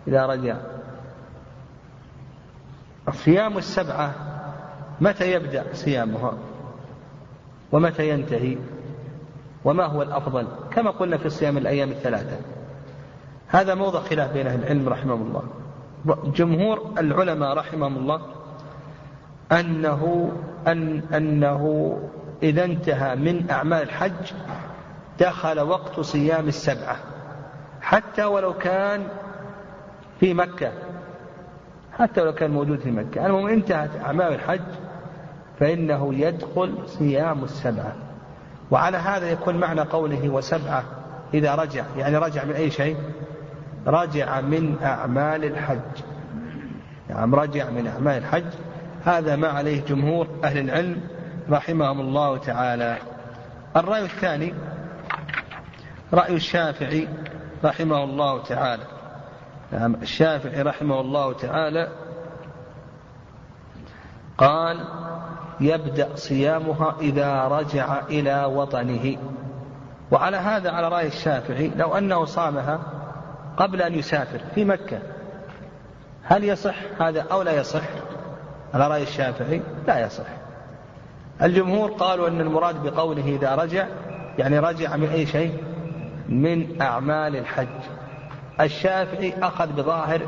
إذا 0.08 0.26
رجع. 0.26 0.56
الصيام 3.08 3.58
السبعة 3.58 4.14
متى 5.00 5.32
يبدأ 5.32 5.64
صيامها 5.72 6.32
ومتى 7.72 8.08
ينتهي؟ 8.08 8.56
وما 9.64 9.86
هو 9.86 10.02
الأفضل؟ 10.02 10.46
كما 10.70 10.90
قلنا 10.90 11.16
في 11.16 11.30
صيام 11.30 11.58
الأيام 11.58 11.90
الثلاثة. 11.90 12.36
هذا 13.48 13.74
موضع 13.74 14.00
خلاف 14.00 14.32
بين 14.32 14.46
أهل 14.46 14.62
العلم 14.62 14.88
رحمهم 14.88 15.22
الله. 15.22 15.42
جمهور 16.24 16.92
العلماء 16.98 17.56
رحمهم 17.56 17.96
الله 17.96 18.20
أنه 19.52 20.32
أن 20.66 21.02
أنه 21.14 21.96
إذا 22.42 22.64
انتهى 22.64 23.16
من 23.16 23.50
أعمال 23.50 23.82
الحج 23.82 24.32
دخل 25.20 25.60
وقت 25.60 26.00
صيام 26.00 26.48
السبعة. 26.48 26.96
حتى 27.86 28.24
ولو 28.24 28.54
كان 28.54 29.06
في 30.20 30.34
مكة. 30.34 30.72
حتى 31.98 32.20
ولو 32.20 32.32
كان 32.32 32.50
موجود 32.50 32.80
في 32.80 32.90
مكة. 32.90 33.26
المهم 33.26 33.46
انتهت 33.46 33.90
أعمال 34.04 34.34
الحج 34.34 34.60
فإنه 35.60 36.14
يدخل 36.14 36.74
صيام 36.86 37.44
السبعة. 37.44 37.92
وعلى 38.70 38.96
هذا 38.96 39.30
يكون 39.30 39.56
معنى 39.56 39.80
قوله 39.80 40.28
وسبعة 40.28 40.84
إذا 41.34 41.54
رجع. 41.54 41.84
يعني 41.96 42.16
رجع 42.16 42.44
من 42.44 42.52
أي 42.52 42.70
شيء؟ 42.70 42.96
رجع 43.86 44.40
من 44.40 44.76
أعمال 44.82 45.44
الحج. 45.44 46.02
نعم 47.08 47.34
رجع 47.34 47.70
من 47.70 47.86
أعمال 47.86 48.18
الحج. 48.18 48.52
هذا 49.04 49.36
ما 49.36 49.48
عليه 49.48 49.84
جمهور 49.84 50.26
أهل 50.44 50.58
العلم 50.58 51.00
رحمهم 51.50 52.00
الله 52.00 52.38
تعالى. 52.38 52.96
الرأي 53.76 54.04
الثاني 54.04 54.54
رأي 56.12 56.34
الشافعي 56.34 57.08
رحمه 57.66 58.04
الله 58.04 58.42
تعالى. 58.42 58.82
نعم 59.72 59.94
الشافعي 59.94 60.62
رحمه 60.62 61.00
الله 61.00 61.32
تعالى 61.32 61.88
قال 64.38 64.84
يبدأ 65.60 66.08
صيامها 66.14 66.96
إذا 67.00 67.48
رجع 67.48 68.00
إلى 68.10 68.44
وطنه. 68.44 69.16
وعلى 70.10 70.36
هذا 70.36 70.70
على 70.70 70.88
رأي 70.88 71.06
الشافعي 71.06 71.72
لو 71.76 71.94
أنه 71.94 72.24
صامها 72.24 72.80
قبل 73.56 73.82
أن 73.82 73.94
يسافر 73.94 74.40
في 74.54 74.64
مكة 74.64 74.98
هل 76.22 76.44
يصح 76.44 76.76
هذا 77.00 77.26
أو 77.32 77.42
لا 77.42 77.60
يصح؟ 77.60 77.82
على 78.74 78.88
رأي 78.88 79.02
الشافعي 79.02 79.62
لا 79.86 80.06
يصح. 80.06 80.26
الجمهور 81.42 81.90
قالوا 81.90 82.28
أن 82.28 82.40
المراد 82.40 82.82
بقوله 82.82 83.36
إذا 83.36 83.54
رجع 83.54 83.86
يعني 84.38 84.58
رجع 84.58 84.96
من 84.96 85.08
أي 85.08 85.26
شيء؟ 85.26 85.65
من 86.28 86.82
أعمال 86.82 87.36
الحج. 87.36 87.66
الشافعي 88.60 89.34
أخذ 89.42 89.72
بظاهر 89.72 90.20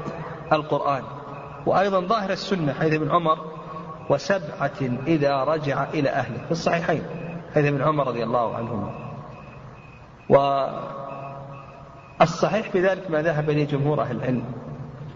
القرآن 0.52 1.02
وأيضا 1.66 2.00
ظاهر 2.00 2.30
السنة 2.30 2.72
حيث 2.72 2.94
ابن 2.94 3.10
عمر 3.10 3.38
وسبعة 4.10 4.80
إذا 5.06 5.44
رجع 5.44 5.84
إلى 5.94 6.08
أهله 6.10 6.38
في 6.44 6.50
الصحيحين 6.50 7.02
حيث 7.54 7.64
ابن 7.64 7.82
عمر 7.82 8.06
رضي 8.06 8.24
الله 8.24 8.56
عنهما. 8.56 8.90
والصحيح 12.20 12.70
في 12.70 12.82
ذلك 12.82 13.10
ما 13.10 13.22
ذهب 13.22 13.50
إليه 13.50 13.66
جمهور 13.66 14.02
أهل 14.02 14.16
العلم. 14.16 14.44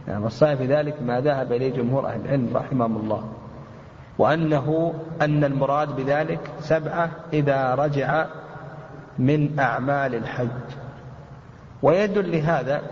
يعني 0.08 0.26
الصحيح 0.26 0.54
في 0.54 0.66
ذلك 0.66 1.02
ما 1.02 1.20
ذهب 1.20 1.52
إليه 1.52 1.72
جمهور 1.72 2.06
أهل 2.06 2.20
العلم 2.20 2.56
رحمهم 2.56 2.96
الله. 2.96 3.32
وأنه 4.18 4.94
أن 5.22 5.44
المراد 5.44 5.96
بذلك 5.96 6.40
سبعة 6.60 7.10
إذا 7.32 7.74
رجع 7.74 8.26
من 9.18 9.58
أعمال 9.58 10.14
الحج. 10.14 10.48
ويدل 11.82 12.32
لهذا 12.32 12.82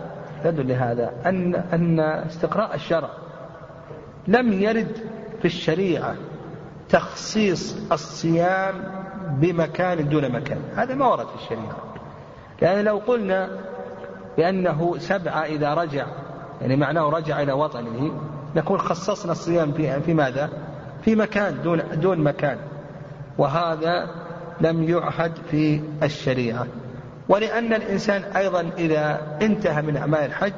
يدل 0.45 0.67
لهذا 0.67 1.11
أن 1.25 1.55
أن 1.55 1.99
استقراء 1.99 2.75
الشرع 2.75 3.09
لم 4.27 4.53
يرد 4.53 4.97
في 5.39 5.45
الشريعة 5.45 6.15
تخصيص 6.89 7.91
الصيام 7.91 8.73
بمكان 9.29 10.09
دون 10.09 10.31
مكان. 10.31 10.61
هذا 10.75 10.95
ما 10.95 11.07
ورد 11.07 11.27
في 11.27 11.35
الشريعة. 11.35 11.75
لأن 12.61 12.85
لو 12.85 12.97
قلنا 12.97 13.49
بأنه 14.37 14.97
سبعة 14.97 15.43
إذا 15.43 15.73
رجع 15.73 16.05
يعني 16.61 16.75
معناه 16.75 17.09
رجع 17.09 17.41
إلى 17.41 17.51
وطنه 17.51 18.11
نكون 18.55 18.79
خصصنا 18.79 19.31
الصيام 19.31 19.71
في 19.71 20.01
في 20.01 20.13
ماذا؟ 20.13 20.49
في 21.01 21.15
مكان 21.15 21.61
دون 21.63 21.81
دون 21.93 22.19
مكان. 22.19 22.57
وهذا 23.37 24.09
لم 24.61 24.83
يعهد 24.83 25.31
في 25.51 25.81
الشريعة. 26.03 26.67
ولأن 27.29 27.73
الإنسان 27.73 28.23
أيضا 28.23 28.71
إذا 28.77 29.37
انتهى 29.41 29.81
من 29.81 29.97
أعمال 29.97 30.19
الحج 30.19 30.53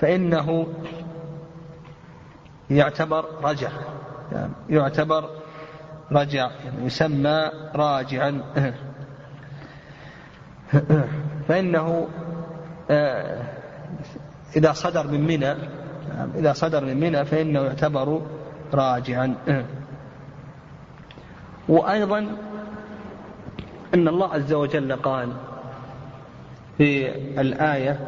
فإنه 0.00 0.66
يعتبر 2.70 3.24
رجع. 3.42 3.70
يعني 4.32 4.52
يعتبر 4.68 5.30
رجع 6.12 6.50
يعني 6.64 6.86
يسمى 6.86 7.50
راجعا. 7.74 8.42
فإنه 11.48 12.08
آه، 12.90 13.42
إذا 14.56 14.72
صدر 14.72 15.06
من 15.06 15.26
منى 15.26 15.54
إذا 16.34 16.52
صدر 16.52 16.84
من 16.84 17.00
منى 17.00 17.24
فإنه 17.24 17.60
يعتبر 17.60 18.22
راجعا. 18.74 19.34
وأيضا 21.68 22.36
أن 23.96 24.08
الله 24.08 24.34
عز 24.34 24.52
وجل 24.52 24.96
قال 24.96 25.32
في 26.78 27.08
الآية 27.40 28.00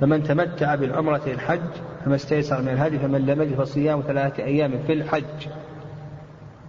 فمن 0.00 0.22
تمتع 0.22 0.74
بالعمرة 0.74 1.22
الحج 1.26 1.60
فما 2.04 2.14
استيسر 2.14 2.62
من 2.62 2.68
الهدي 2.68 2.98
فمن 2.98 3.26
لم 3.26 3.42
يجد 3.42 3.54
فصيام 3.54 4.00
ثلاثة 4.00 4.44
أيام 4.44 4.82
في 4.86 4.92
الحج 4.92 5.48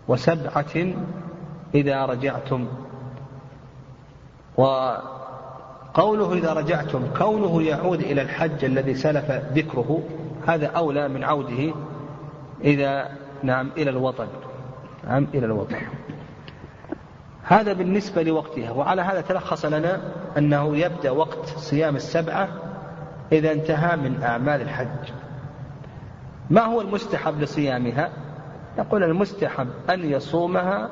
وسبعة 0.07 0.93
إذا 1.75 2.05
رجعتم. 2.05 2.67
وقوله 4.57 6.33
إذا 6.33 6.53
رجعتم 6.53 7.03
كونه 7.17 7.63
يعود 7.63 7.99
إلى 7.99 8.21
الحج 8.21 8.65
الذي 8.65 8.95
سلف 8.95 9.31
ذكره 9.31 10.03
هذا 10.47 10.67
أولى 10.67 11.07
من 11.07 11.23
عوده 11.23 11.73
إذا 12.63 13.11
نعم 13.43 13.71
إلى 13.77 13.89
الوطن. 13.89 14.27
نعم 15.07 15.27
إلى 15.33 15.45
الوطن. 15.45 15.77
هذا 17.43 17.73
بالنسبة 17.73 18.23
لوقتها. 18.23 18.71
وعلى 18.71 19.01
هذا 19.01 19.21
تلخص 19.21 19.65
لنا 19.65 20.01
أنه 20.37 20.77
يبدأ 20.77 21.11
وقت 21.11 21.45
صيام 21.45 21.95
السبعة 21.95 22.47
إذا 23.31 23.51
انتهى 23.51 23.97
من 23.97 24.23
أعمال 24.23 24.61
الحج. 24.61 25.13
ما 26.49 26.61
هو 26.61 26.81
المستحب 26.81 27.39
لصيامها؟ 27.39 28.09
يقول 28.77 29.03
المستحب 29.03 29.67
أن 29.89 30.11
يصومها 30.11 30.89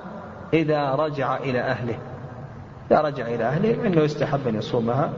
إذا 0.53 0.91
رجع 0.95 1.37
إلى 1.37 1.59
أهله. 1.59 1.97
إذا 2.91 3.01
رجع 3.01 3.27
إلى 3.27 3.43
أهله 3.43 3.87
إنه 3.87 4.01
يستحب 4.01 4.47
أن 4.47 4.55
يصومها. 4.55 5.13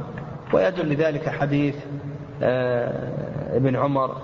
ويدل 0.53 0.89
لذلك 0.89 1.29
حديث 1.29 1.75
آه، 2.43 3.57
ابن 3.57 3.75
عمر 3.75 4.17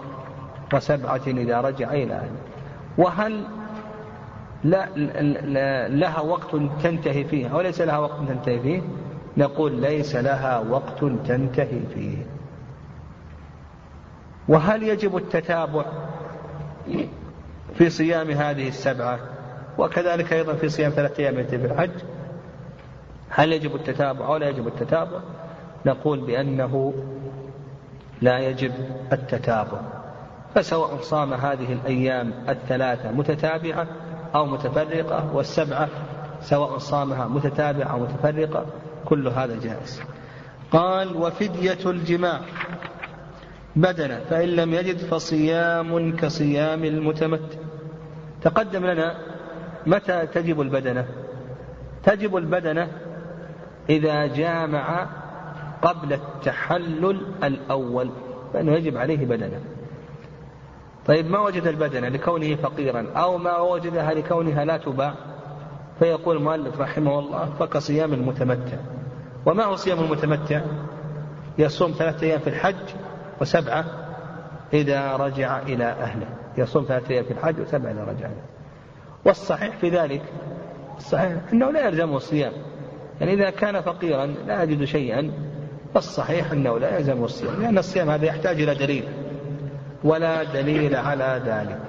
وسبعة 0.74 1.22
إذا 1.28 1.62
رجع 1.62 1.91
إلى 1.91 2.14
أهله. 2.14 2.38
وهل 2.97 3.43
لا 4.64 5.88
لها 5.88 6.20
وقت 6.20 6.55
تنتهي 6.84 7.24
فيه 7.24 7.47
أو 7.47 7.62
ليس 7.62 7.82
لها 7.82 7.97
وقت 7.97 8.20
تنتهي 8.28 8.60
فيه؟ 8.60 8.82
نقول 9.38 9.82
ليس 9.82 10.16
لها 10.16 10.60
وقت 10.60 10.99
تنتهي 10.99 11.80
فيه. 11.93 12.18
وهل 14.47 14.84
يجب 14.84 15.18
التتابع 15.18 15.86
في 17.74 17.89
صيام 17.89 18.32
هذه 18.32 18.68
السبعة؟ 18.68 19.20
وكذلك 19.78 20.34
أيضا 20.34 20.53
في 20.53 20.70
صيام 20.70 20.91
ثلاثة 20.91 21.24
أيام 21.24 21.43
في 21.43 21.55
الحج. 21.55 21.91
هل 23.30 23.53
يجب 23.53 23.76
التتابع 23.76 24.28
أو 24.28 24.38
لا 24.38 24.49
يجب 24.49 24.68
التتابع؟ 24.68 25.20
نقول 25.86 26.20
بأنه 26.20 26.93
لا 28.22 28.39
يجب 28.39 28.72
التتابع. 29.14 29.82
فسواء 30.55 30.97
صام 31.01 31.34
هذه 31.34 31.74
الأيام 31.74 32.34
الثلاثة 32.49 33.12
متتابعة 33.12 33.88
أو 34.36 34.45
متفرقة 34.45 35.36
والسبعة 35.36 35.89
سواء 36.41 36.78
صامها 36.78 37.28
متتابعة 37.28 37.88
أو 37.88 37.99
متفرقة 37.99 38.65
كل 39.05 39.28
هذا 39.28 39.59
جائز. 39.59 40.01
قال 40.71 41.17
وفدية 41.17 41.89
الجماع. 41.89 42.39
بدنة 43.75 44.19
فإن 44.30 44.49
لم 44.49 44.73
يجد 44.73 44.97
فصيام 44.97 46.15
كصيام 46.15 46.84
المتمتع. 46.84 47.57
تقدم 48.41 48.86
لنا 48.86 49.17
متى 49.86 50.28
تجب 50.28 50.61
البدنة. 50.61 51.05
تجب 52.03 52.38
البدنة 52.38 52.88
إذا 53.89 54.25
جامع 54.25 55.07
قبل 55.82 56.13
التحلل 56.13 57.21
الأول 57.43 58.09
فإنه 58.53 58.71
يجب 58.71 58.97
عليه 58.97 59.25
بدنة. 59.25 59.61
طيب 61.08 61.30
ما 61.30 61.39
وجد 61.39 61.68
البدنة 61.68 62.10
لكونه 62.10 62.55
فقيرا؟ 62.55 63.08
أو 63.16 63.38
ما 63.38 63.60
وجدها 63.60 64.14
لكونها 64.14 64.66
لا 64.66 64.78
تباع؟ 64.78 65.14
فيقول 65.99 66.38
المؤلف 66.38 66.82
رحمه 66.82 67.20
الله 67.20 67.49
فكصيام 67.60 68.14
المتمتع. 68.14 68.78
وما 69.45 69.64
هو 69.64 69.76
صيام 69.76 69.99
المتمتع؟ 69.99 70.62
يصوم 71.58 71.91
ثلاثة 71.91 72.28
أيام 72.28 72.39
في 72.39 72.47
الحج 72.47 72.76
وسبعة 73.41 73.86
إذا 74.74 75.16
رجع 75.16 75.62
إلى 75.62 75.84
أهله. 75.84 76.28
يصوم 76.58 76.86
ثلاثة 76.88 77.14
أيام 77.14 77.24
في 77.24 77.32
الحج 77.32 77.60
وسبعة 77.60 77.91
إذا 77.91 78.03
رجع 78.03 78.26
إلى 78.26 78.41
والصحيح 79.26 79.78
في 79.78 79.89
ذلك 79.89 80.22
الصحيح 80.97 81.32
أنه 81.53 81.72
لا 81.72 81.88
يلزمه 81.88 82.18
الصيام. 82.18 82.53
يعني 83.22 83.34
إذا 83.34 83.49
كان 83.49 83.82
فقيرا 83.82 84.26
لا 84.26 84.64
يجد 84.64 84.84
شيئا 84.84 85.32
فالصحيح 85.93 86.51
أنه 86.51 86.80
لا 86.80 86.97
يلزمه 86.97 87.26
الصيام 87.26 87.62
لأن 87.62 87.78
الصيام 87.78 88.10
هذا 88.10 88.26
يحتاج 88.26 88.62
إلى 88.62 88.76
دليل. 88.76 89.26
ولا 90.04 90.43
دليل 90.43 90.95
على 90.95 91.41
ذلك. 91.45 91.80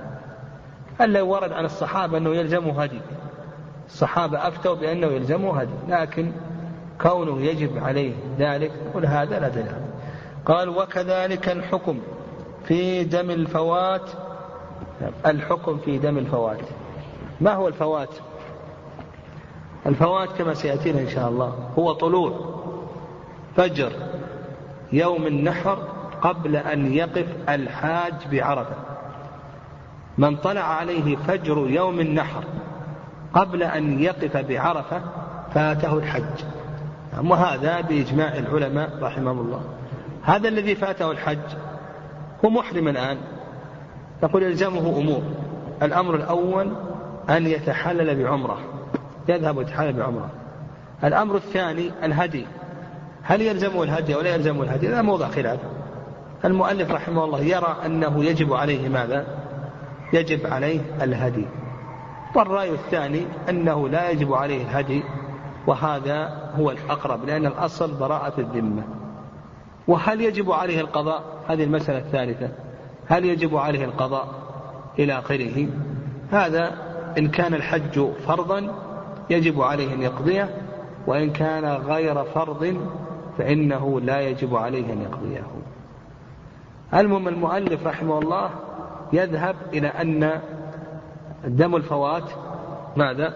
ألا 1.00 1.22
ورد 1.22 1.52
عن 1.52 1.64
الصحابة 1.64 2.18
أنه 2.18 2.34
يلزمه 2.34 2.82
هدي. 2.82 3.00
الصحابة 3.86 4.48
أفتوا 4.48 4.74
بأنه 4.74 5.06
يلزمه 5.06 5.60
هدي 5.60 5.72
لكن 5.88 6.32
كونه 7.00 7.40
يجب 7.40 7.84
عليه 7.84 8.12
ذلك 8.38 8.72
يقول 8.86 9.06
هذا 9.06 9.38
لا 9.40 9.48
دليل 9.48 9.72
قال 10.46 10.68
وكذلك 10.68 11.48
الحكم 11.48 12.00
في 12.64 13.04
دم 13.04 13.30
الفوات. 13.30 14.10
الحكم 15.26 15.78
في 15.78 15.98
دم 15.98 16.18
الفوات. 16.18 16.60
ما 17.40 17.54
هو 17.54 17.68
الفوات؟ 17.68 18.08
الفوات 19.86 20.28
كما 20.38 20.54
سيأتينا 20.54 21.00
إن 21.00 21.08
شاء 21.08 21.28
الله 21.28 21.54
هو 21.78 21.92
طلوع 21.92 22.32
فجر 23.56 23.92
يوم 24.92 25.26
النحر 25.26 25.78
قبل 26.22 26.56
أن 26.56 26.92
يقف 26.92 27.26
الحاج 27.48 28.14
بعرفة. 28.32 28.76
من 30.18 30.36
طلع 30.36 30.60
عليه 30.60 31.16
فجر 31.16 31.70
يوم 31.70 32.00
النحر 32.00 32.44
قبل 33.34 33.62
أن 33.62 34.02
يقف 34.02 34.36
بعرفة 34.36 35.00
فاته 35.54 35.98
الحج. 35.98 36.44
وهذا 37.24 37.80
بإجماع 37.80 38.36
العلماء 38.36 38.98
رحمهم 39.02 39.38
الله. 39.38 39.60
هذا 40.22 40.48
الذي 40.48 40.74
فاته 40.74 41.10
الحج 41.10 41.38
هو 42.44 42.50
محرم 42.50 42.88
الآن. 42.88 43.18
نقول 44.22 44.42
يلزمه 44.42 44.98
أمور. 44.98 45.22
الأمر 45.82 46.14
الأول 46.14 46.72
أن 47.30 47.46
يتحلل 47.46 48.22
بعمرة. 48.22 48.58
يذهب 49.28 49.56
ويتحلل 49.56 49.92
بعمرة. 49.92 50.30
الأمر 51.04 51.36
الثاني 51.36 51.90
الهدي. 52.02 52.46
هل 53.22 53.42
يلزمه 53.42 53.82
الهدي 53.82 54.14
أو 54.14 54.20
لا 54.20 54.34
يلزمه 54.34 54.62
الهدي؟ 54.62 54.88
هذا 54.88 55.02
موضع 55.02 55.28
خلاف. 55.28 55.58
المؤلف 56.44 56.90
رحمه 56.90 57.24
الله 57.24 57.40
يرى 57.40 57.76
أنه 57.86 58.24
يجب 58.24 58.52
عليه 58.52 58.88
ماذا؟ 58.88 59.26
يجب 60.12 60.46
عليه 60.46 60.80
الهدي. 61.02 61.46
والرأي 62.34 62.70
الثاني 62.70 63.26
أنه 63.48 63.88
لا 63.88 64.10
يجب 64.10 64.34
عليه 64.34 64.62
الهدي 64.62 65.02
وهذا 65.66 66.50
هو 66.58 66.70
الأقرب 66.70 67.24
لأن 67.24 67.46
الأصل 67.46 67.94
براءة 67.94 68.40
الذمة. 68.40 68.82
وهل 69.88 70.20
يجب 70.20 70.52
عليه 70.52 70.80
القضاء؟ 70.80 71.22
هذه 71.48 71.64
المسألة 71.64 71.98
الثالثة. 71.98 72.48
هل 73.06 73.24
يجب 73.24 73.56
عليه 73.56 73.84
القضاء 73.84 74.28
إلى 74.98 75.18
آخره؟ 75.18 75.66
هذا 76.30 76.72
إن 77.18 77.28
كان 77.28 77.54
الحج 77.54 78.06
فرضا 78.26 78.74
يجب 79.30 79.60
عليه 79.60 79.94
أن 79.94 80.02
يقضيه 80.02 80.48
وإن 81.06 81.30
كان 81.30 81.64
غير 81.64 82.24
فرض 82.24 82.76
فإنه 83.38 84.00
لا 84.00 84.20
يجب 84.20 84.56
عليه 84.56 84.92
أن 84.92 85.02
يقضيه. 85.02 85.42
المهم 86.94 87.28
المؤلف 87.28 87.86
رحمه 87.86 88.18
الله 88.18 88.50
يذهب 89.12 89.56
إلى 89.72 89.88
أن 89.88 90.40
دم 91.44 91.76
الفوات 91.76 92.30
ماذا؟ 92.96 93.34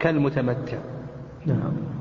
كالمتمتع. 0.00 0.78
نعم. 1.46 1.93